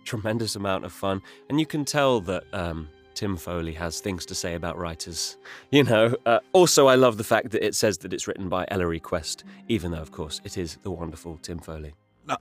[0.05, 1.21] tremendous amount of fun.
[1.49, 2.89] And you can tell that um,
[3.21, 5.37] Tim Foley has things to say about writers.
[5.71, 6.17] You know.
[6.25, 9.45] Uh, also, I love the fact that it says that it's written by Ellery Quest,
[9.69, 11.93] even though, of course, it is the wonderful Tim Foley.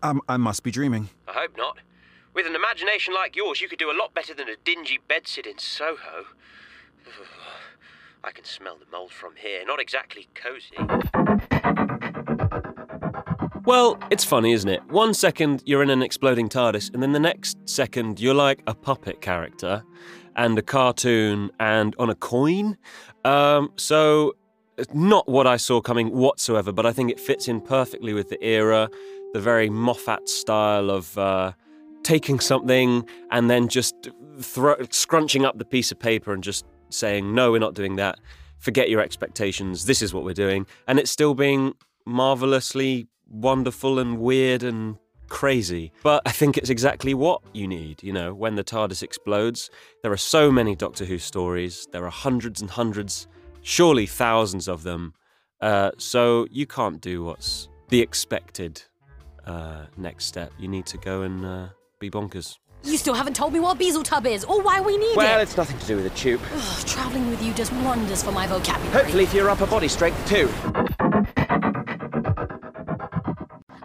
[0.01, 1.09] I, I must be dreaming.
[1.27, 1.79] I hope not.
[2.33, 5.45] With an imagination like yours, you could do a lot better than a dingy bedsit
[5.45, 6.23] in Soho.
[8.23, 9.65] I can smell the mould from here.
[9.65, 10.77] Not exactly cosy.
[13.65, 14.81] Well, it's funny, isn't it?
[14.89, 18.73] One second you're in an exploding TARDIS, and then the next second you're like a
[18.73, 19.83] puppet character
[20.39, 22.77] and a cartoon and on a coin.
[23.25, 24.35] Um, so,
[24.93, 28.41] not what I saw coming whatsoever, but I think it fits in perfectly with the
[28.41, 28.89] era,
[29.33, 31.51] the very Moffat style of uh,
[32.03, 34.09] taking something and then just
[34.39, 38.17] thro- scrunching up the piece of paper and just saying, no, we're not doing that.
[38.59, 39.85] Forget your expectations.
[39.85, 40.65] This is what we're doing.
[40.87, 41.73] And it's still being
[42.05, 44.95] marvelously wonderful and weird and
[45.29, 45.91] crazy.
[46.03, 49.69] But I think it's exactly what you need, you know, when the TARDIS explodes.
[50.03, 53.27] There are so many Doctor Who stories, there are hundreds and hundreds,
[53.61, 55.13] surely thousands of them.
[55.61, 58.81] Uh, so you can't do what's the expected
[59.45, 60.51] uh, next step.
[60.59, 61.67] You need to go and uh,
[61.99, 62.57] be bonkers.
[62.83, 65.29] You still haven't told me what a tub is or why we need Well, it.
[65.29, 66.39] Well, it's nothing to do with a tube.
[66.53, 69.03] Ugh, traveling with you does wonders for my vocabulary.
[69.03, 70.47] Hopefully for your upper body strength too.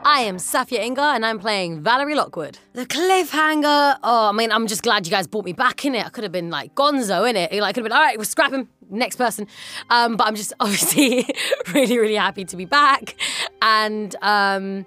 [0.07, 2.59] I am Safiyya Ingar and I'm playing Valerie Lockwood.
[2.74, 3.96] The cliffhanger.
[4.02, 6.05] Oh, I mean, I'm just glad you guys brought me back in it.
[6.05, 7.50] I could have been like gonzo in it.
[7.52, 8.68] Like, I could have been, all right, we'll scrap him.
[8.90, 9.46] Next person.
[9.88, 11.26] Um, but I'm just obviously
[11.72, 13.16] really, really happy to be back.
[13.62, 14.84] And um,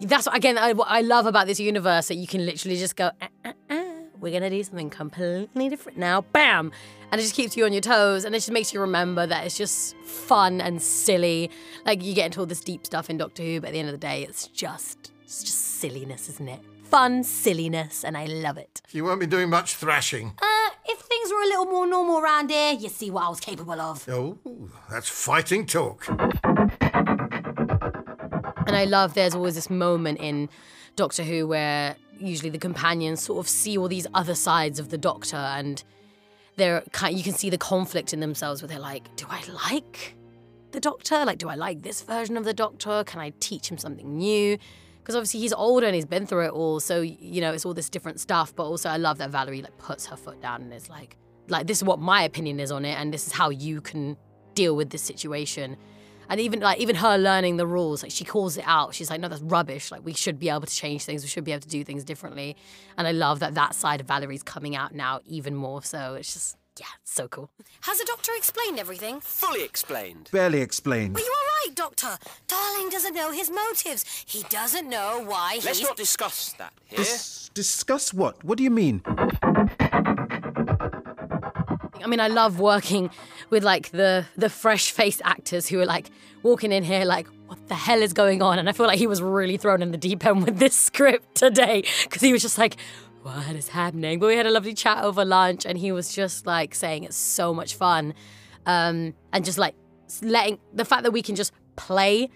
[0.00, 2.96] that's what, again, I, what I love about this universe that you can literally just
[2.96, 3.52] go, "Uh, uh, uh,
[4.20, 6.22] we're to do something completely different now.
[6.22, 6.72] Bam!
[7.10, 9.44] And it just keeps you on your toes and it just makes you remember that
[9.46, 11.50] it's just fun and silly.
[11.86, 13.88] Like you get into all this deep stuff in Doctor Who, but at the end
[13.88, 16.60] of the day, it's just it's just silliness, isn't it?
[16.84, 18.80] Fun silliness, and I love it.
[18.92, 20.32] You won't be doing much thrashing.
[20.40, 23.40] Uh, if things were a little more normal around here, you see what I was
[23.40, 24.08] capable of.
[24.08, 24.38] Oh,
[24.90, 26.08] that's fighting talk.
[28.66, 30.48] And I love there's always this moment in
[30.96, 34.98] Doctor Who where usually the companions sort of see all these other sides of the
[34.98, 35.82] Doctor and
[36.56, 40.16] they're kind you can see the conflict in themselves where they're like, do I like
[40.72, 41.24] the Doctor?
[41.24, 43.04] Like, do I like this version of the Doctor?
[43.04, 44.58] Can I teach him something new?
[45.00, 47.72] Because obviously he's older and he's been through it all, so you know it's all
[47.72, 48.54] this different stuff.
[48.54, 51.16] But also, I love that Valerie like puts her foot down and is like,
[51.48, 54.18] like this is what my opinion is on it, and this is how you can
[54.54, 55.78] deal with this situation.
[56.28, 58.94] And even like even her learning the rules, like she calls it out.
[58.94, 59.90] She's like, no, that's rubbish.
[59.90, 61.22] Like we should be able to change things.
[61.22, 62.56] We should be able to do things differently.
[62.96, 65.82] And I love that that side of Valerie's coming out now even more.
[65.82, 67.50] So it's just yeah, it's so cool.
[67.82, 69.20] Has the doctor explained everything?
[69.20, 70.28] Fully explained.
[70.32, 71.16] Barely explained.
[71.16, 72.18] Are you all right, Doctor?
[72.46, 74.24] Darling doesn't know his motives.
[74.26, 75.88] He doesn't know why he Let's he's...
[75.88, 76.98] not discuss that here.
[76.98, 78.44] Dis- discuss what?
[78.44, 79.02] What do you mean?
[82.08, 83.10] I mean, I love working
[83.50, 86.08] with like the the fresh faced actors who are like
[86.42, 88.58] walking in here like, what the hell is going on?
[88.58, 91.34] And I feel like he was really thrown in the deep end with this script
[91.34, 92.76] today because he was just like,
[93.20, 94.20] what is happening?
[94.20, 97.14] But we had a lovely chat over lunch, and he was just like saying it's
[97.14, 98.14] so much fun,
[98.64, 99.74] um, and just like
[100.22, 102.30] letting the fact that we can just play.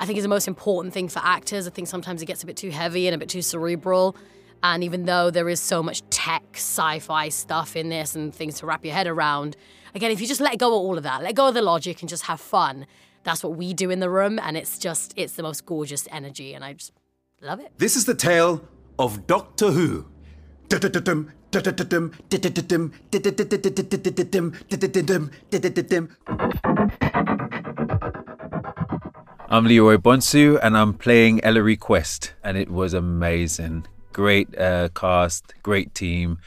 [0.00, 1.66] I think is the most important thing for actors.
[1.66, 4.16] I think sometimes it gets a bit too heavy and a bit too cerebral.
[4.62, 8.58] And even though there is so much tech, sci fi stuff in this and things
[8.60, 9.56] to wrap your head around,
[9.94, 12.02] again, if you just let go of all of that, let go of the logic
[12.02, 12.86] and just have fun,
[13.22, 14.38] that's what we do in the room.
[14.38, 16.54] And it's just, it's the most gorgeous energy.
[16.54, 16.92] And I just,
[17.40, 17.70] Love it.
[17.78, 18.66] This is the tale
[18.98, 20.06] of Doctor Who.
[29.50, 33.86] I'm Leroy Bonsu, and I'm playing Ellery Quest, and it was amazing.
[34.12, 36.38] Great uh, cast, great team,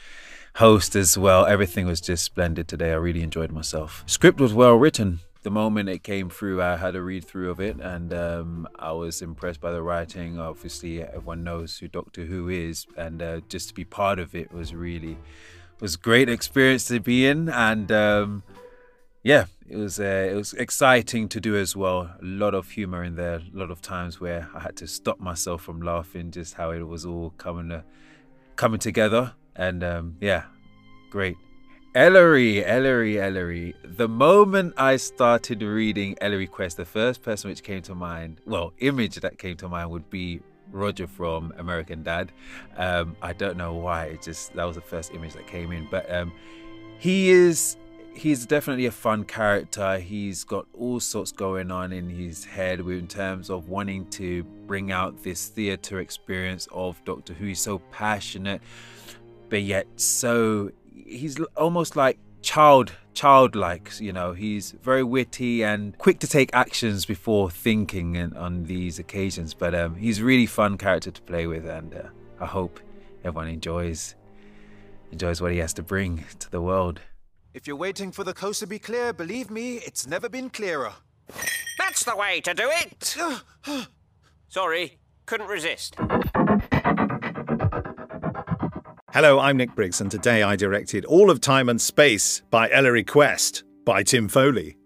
[0.56, 1.46] host as well.
[1.46, 2.90] Everything was just splendid today.
[2.90, 4.04] I really enjoyed myself.
[4.06, 5.20] Script was well written.
[5.42, 8.92] The moment it came through, I had a read through of it, and um, I
[8.92, 10.38] was impressed by the writing.
[10.38, 14.52] Obviously, everyone knows who Doctor Who is, and uh, just to be part of it
[14.52, 15.18] was really
[15.80, 17.90] was great experience to be in, and.
[17.90, 18.42] Um,
[19.22, 22.02] yeah, it was uh, it was exciting to do as well.
[22.02, 23.36] A lot of humor in there.
[23.36, 26.82] A lot of times where I had to stop myself from laughing, just how it
[26.82, 27.82] was all coming to,
[28.54, 29.32] coming together.
[29.56, 30.44] And um, yeah,
[31.10, 31.36] great.
[31.94, 33.74] Ellery, Ellery, Ellery.
[33.82, 38.74] The moment I started reading Ellery Quest, the first person which came to mind, well,
[38.78, 42.30] image that came to mind would be Roger from American Dad.
[42.76, 44.04] Um, I don't know why.
[44.04, 46.30] It just that was the first image that came in, but um,
[46.98, 47.76] he is
[48.14, 49.98] he's definitely a fun character.
[49.98, 54.92] He's got all sorts going on in his head in terms of wanting to bring
[54.92, 57.46] out this theatre experience of Doctor Who.
[57.46, 58.60] He's so passionate,
[59.48, 66.18] but yet so he's almost like child childlike you know he's very witty and quick
[66.18, 70.78] to take actions before thinking and on these occasions but um, he's a really fun
[70.78, 72.02] character to play with and uh,
[72.40, 72.80] i hope
[73.22, 74.16] everyone enjoys
[75.12, 77.00] enjoys what he has to bring to the world
[77.54, 80.94] If you're waiting for the coast to be clear, believe me, it's never been clearer.
[81.76, 83.14] That's the way to do it!
[84.48, 85.96] Sorry, couldn't resist.
[89.12, 93.04] Hello, I'm Nick Briggs, and today I directed All of Time and Space by Ellery
[93.04, 94.78] Quest by Tim Foley.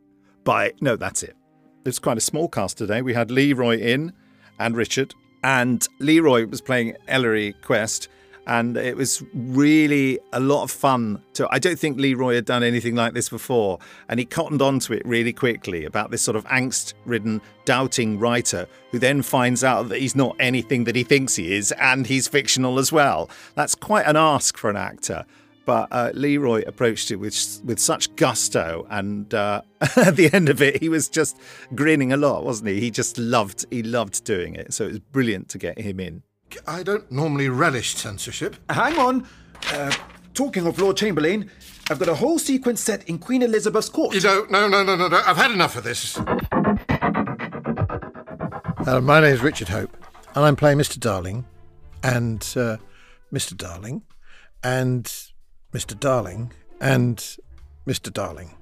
[0.43, 1.37] By, no, that's it.
[1.85, 3.01] It's quite a small cast today.
[3.01, 4.13] We had Leroy in
[4.59, 5.15] and Richard,
[5.45, 8.09] and Leroy was playing Ellery Quest,
[8.47, 11.23] and it was really a lot of fun.
[11.35, 13.79] To I don't think Leroy had done anything like this before,
[14.09, 18.99] and he cottoned onto it really quickly about this sort of angst-ridden, doubting writer who
[18.99, 22.79] then finds out that he's not anything that he thinks he is, and he's fictional
[22.79, 23.29] as well.
[23.55, 25.27] That's quite an ask for an actor.
[25.67, 29.63] But uh, Leroy approached it with with such gusto, and uh,
[29.97, 31.37] at the end of it, he was just
[31.75, 32.81] grinning a lot, wasn't he?
[32.81, 34.73] He just loved he loved doing it.
[34.73, 36.23] So it was brilliant to get him in.
[36.67, 38.57] I don't normally relish censorship.
[38.71, 39.27] Hang on.
[39.73, 39.93] Uh,
[40.35, 41.51] talking of Lord Chamberlain,
[41.91, 44.15] I've got a whole sequence set in Queen Elizabeth's court.
[44.15, 44.51] You don't.
[44.51, 45.23] No, no, no, no, no.
[45.25, 46.19] I've had enough of this.
[48.87, 49.97] Uh, my name is Richard Hope,
[50.35, 50.99] and I'm playing Mr.
[50.99, 51.45] Darling,
[52.03, 52.77] and uh,
[53.33, 53.57] Mr.
[53.57, 54.03] Darling,
[54.63, 55.05] and
[55.73, 55.99] Mr.
[55.99, 57.17] Darling, and
[57.87, 58.13] Mr.
[58.13, 58.55] Darling.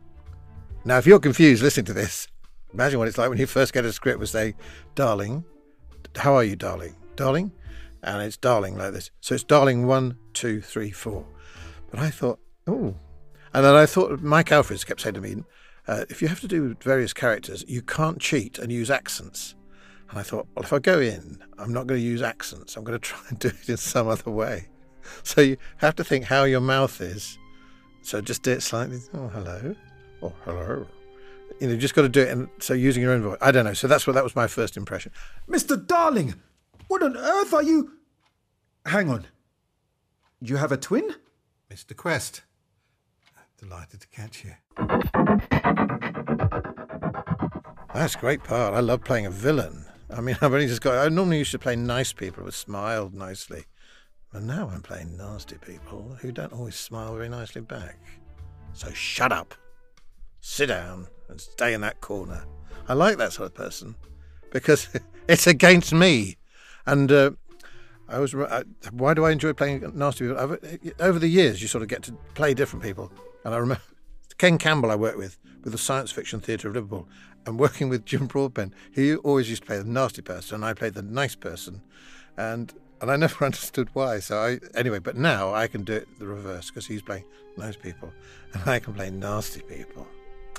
[0.84, 2.28] Now, if you're confused listening to this,
[2.72, 4.54] imagine what it's like when you first get a script and say,
[4.94, 5.44] "Darling,
[6.16, 7.52] how are you, darling, darling,"
[8.04, 9.10] and it's "darling" like this.
[9.20, 11.26] So it's "darling" one, two, three, four.
[11.90, 12.94] But I thought, oh,
[13.52, 15.44] and then I thought Mike Alfreds kept saying to me,
[15.86, 19.54] uh, if you have to do various characters, you can't cheat and use accents.
[20.10, 22.76] And I thought, well, if I go in, I'm not going to use accents.
[22.76, 24.68] I'm going to try and do it in some other way.
[25.22, 27.38] So you have to think how your mouth is.
[28.02, 29.00] So just do it slightly.
[29.12, 29.76] Oh, hello.
[30.22, 30.86] Oh, hello.
[31.60, 32.28] You know, just got to do it.
[32.28, 33.38] And so using your own voice.
[33.40, 33.74] I don't know.
[33.74, 35.12] So that's what that was my first impression.
[35.48, 35.86] Mr.
[35.86, 36.34] Darling,
[36.88, 37.92] what on earth are you?
[38.86, 39.26] Hang on.
[40.40, 41.14] You have a twin?
[41.70, 41.96] Mr.
[41.96, 42.42] Quest.
[43.58, 44.52] Delighted to catch you.
[47.94, 48.74] That's a great part.
[48.74, 49.86] I love playing a villain.
[50.14, 51.04] I mean, I've only just got.
[51.04, 53.64] I normally used to play nice people who smiled nicely.
[54.32, 57.98] But now I'm playing nasty people who don't always smile very nicely back.
[58.72, 59.54] So shut up,
[60.40, 62.44] sit down, and stay in that corner.
[62.88, 63.94] I like that sort of person
[64.50, 64.88] because
[65.28, 66.36] it's against me.
[66.86, 67.30] And uh,
[68.08, 68.34] I was.
[68.34, 70.40] Uh, why do I enjoy playing nasty people?
[70.40, 70.58] Over,
[71.00, 73.12] over the years, you sort of get to play different people.
[73.44, 73.82] And I remember
[74.38, 77.08] Ken Campbell, I worked with, with the Science Fiction Theatre of Liverpool,
[77.46, 78.72] and working with Jim Broadbent.
[78.92, 81.82] He always used to play the nasty person, and I played the nice person.
[82.36, 84.20] And and I never understood why.
[84.20, 87.24] So I anyway, but now I can do it the reverse because he's playing
[87.56, 88.12] nice people,
[88.52, 90.06] and I can play nasty people.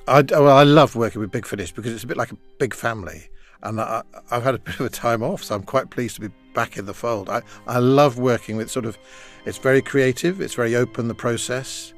[0.07, 2.73] I well, I love working with Big Finish because it's a bit like a big
[2.73, 3.29] family,
[3.65, 6.21] and I, I've had a bit of a time off, so I'm quite pleased to
[6.21, 7.29] be back in the fold.
[7.29, 8.97] I I love working with sort of,
[9.45, 11.93] it's very creative, it's very open the process,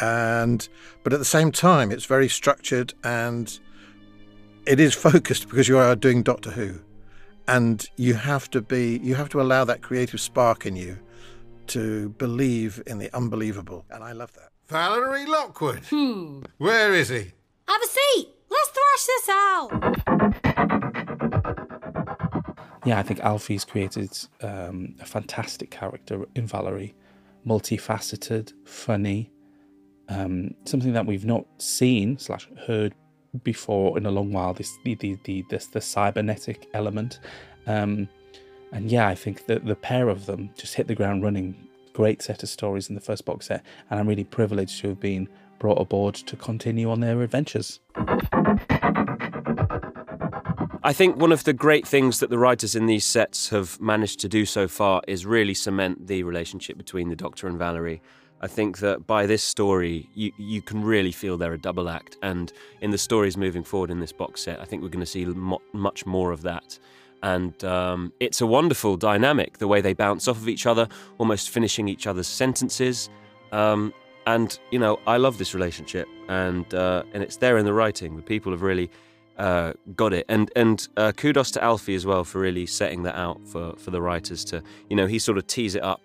[0.00, 0.68] and
[1.04, 3.58] but at the same time it's very structured and
[4.66, 6.80] it is focused because you are doing Doctor Who
[7.48, 10.98] and you have to be you have to allow that creative spark in you
[11.68, 14.50] to believe in the unbelievable and I love that.
[14.68, 15.84] Valerie Lockwood.
[15.90, 16.42] Hmm.
[16.58, 17.32] Where is he?
[17.68, 18.28] Have a seat.
[18.50, 20.51] Let's thrash this out.
[22.84, 24.10] Yeah, I think Alfie's created
[24.42, 26.94] um, a fantastic character in Valerie,
[27.46, 29.30] multifaceted, funny,
[30.08, 32.94] um, something that we've not seen slash heard
[33.44, 34.52] before in a long while.
[34.52, 37.20] This the the the this the cybernetic element,
[37.66, 38.08] um,
[38.72, 41.68] and yeah, I think that the pair of them just hit the ground running.
[41.92, 45.00] Great set of stories in the first box set, and I'm really privileged to have
[45.00, 45.28] been
[45.58, 47.80] brought aboard to continue on their adventures.
[50.84, 54.18] I think one of the great things that the writers in these sets have managed
[54.18, 58.02] to do so far is really cement the relationship between the Doctor and Valerie.
[58.40, 62.18] I think that by this story, you, you can really feel they're a double act.
[62.20, 65.06] And in the stories moving forward in this box set, I think we're going to
[65.06, 66.80] see mo- much more of that.
[67.22, 70.88] And um, it's a wonderful dynamic, the way they bounce off of each other,
[71.18, 73.08] almost finishing each other's sentences.
[73.52, 73.94] Um,
[74.26, 76.08] and, you know, I love this relationship.
[76.28, 78.16] And, uh, and it's there in the writing.
[78.16, 78.90] The people have really
[79.38, 80.26] uh, got it.
[80.28, 83.90] And and uh, kudos to Alfie as well for really setting that out for for
[83.90, 86.00] the writers to you know he sort of tease it up,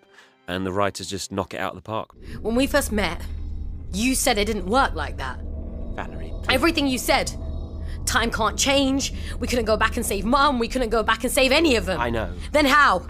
[0.46, 2.10] and the writers just knock it out of the park.
[2.40, 3.20] When we first met,
[3.92, 5.38] you said it didn't work like that.
[5.94, 6.32] Valerie.
[6.48, 7.32] Everything you said.
[8.06, 9.12] Time can't change.
[9.38, 10.58] We couldn't go back and save Mum.
[10.58, 12.00] We couldn't go back and save any of them.
[12.00, 12.32] I know.
[12.52, 13.00] Then how?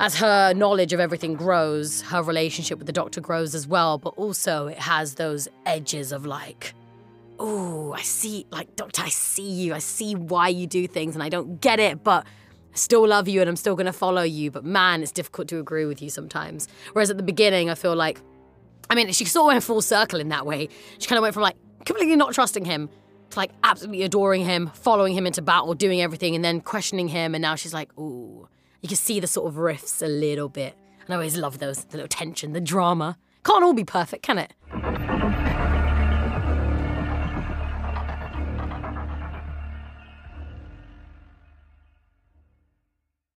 [0.00, 4.10] As her knowledge of everything grows, her relationship with the doctor grows as well, but
[4.10, 6.72] also it has those edges of like,
[7.38, 9.74] oh, I see, like, Doctor, I see you.
[9.74, 12.24] I see why you do things and I don't get it, but
[12.72, 14.50] I still love you and I'm still going to follow you.
[14.50, 16.68] But man, it's difficult to agree with you sometimes.
[16.92, 18.20] Whereas at the beginning, I feel like,
[18.90, 20.68] I mean, she sort of went full circle in that way.
[20.98, 22.88] She kind of went from like completely not trusting him
[23.30, 27.34] to like absolutely adoring him, following him into battle, doing everything, and then questioning him.
[27.34, 28.48] And now she's like, ooh,
[28.80, 30.74] you can see the sort of rifts a little bit.
[31.00, 33.16] And I always love those, the little tension, the drama.
[33.44, 35.07] Can't all be perfect, can it?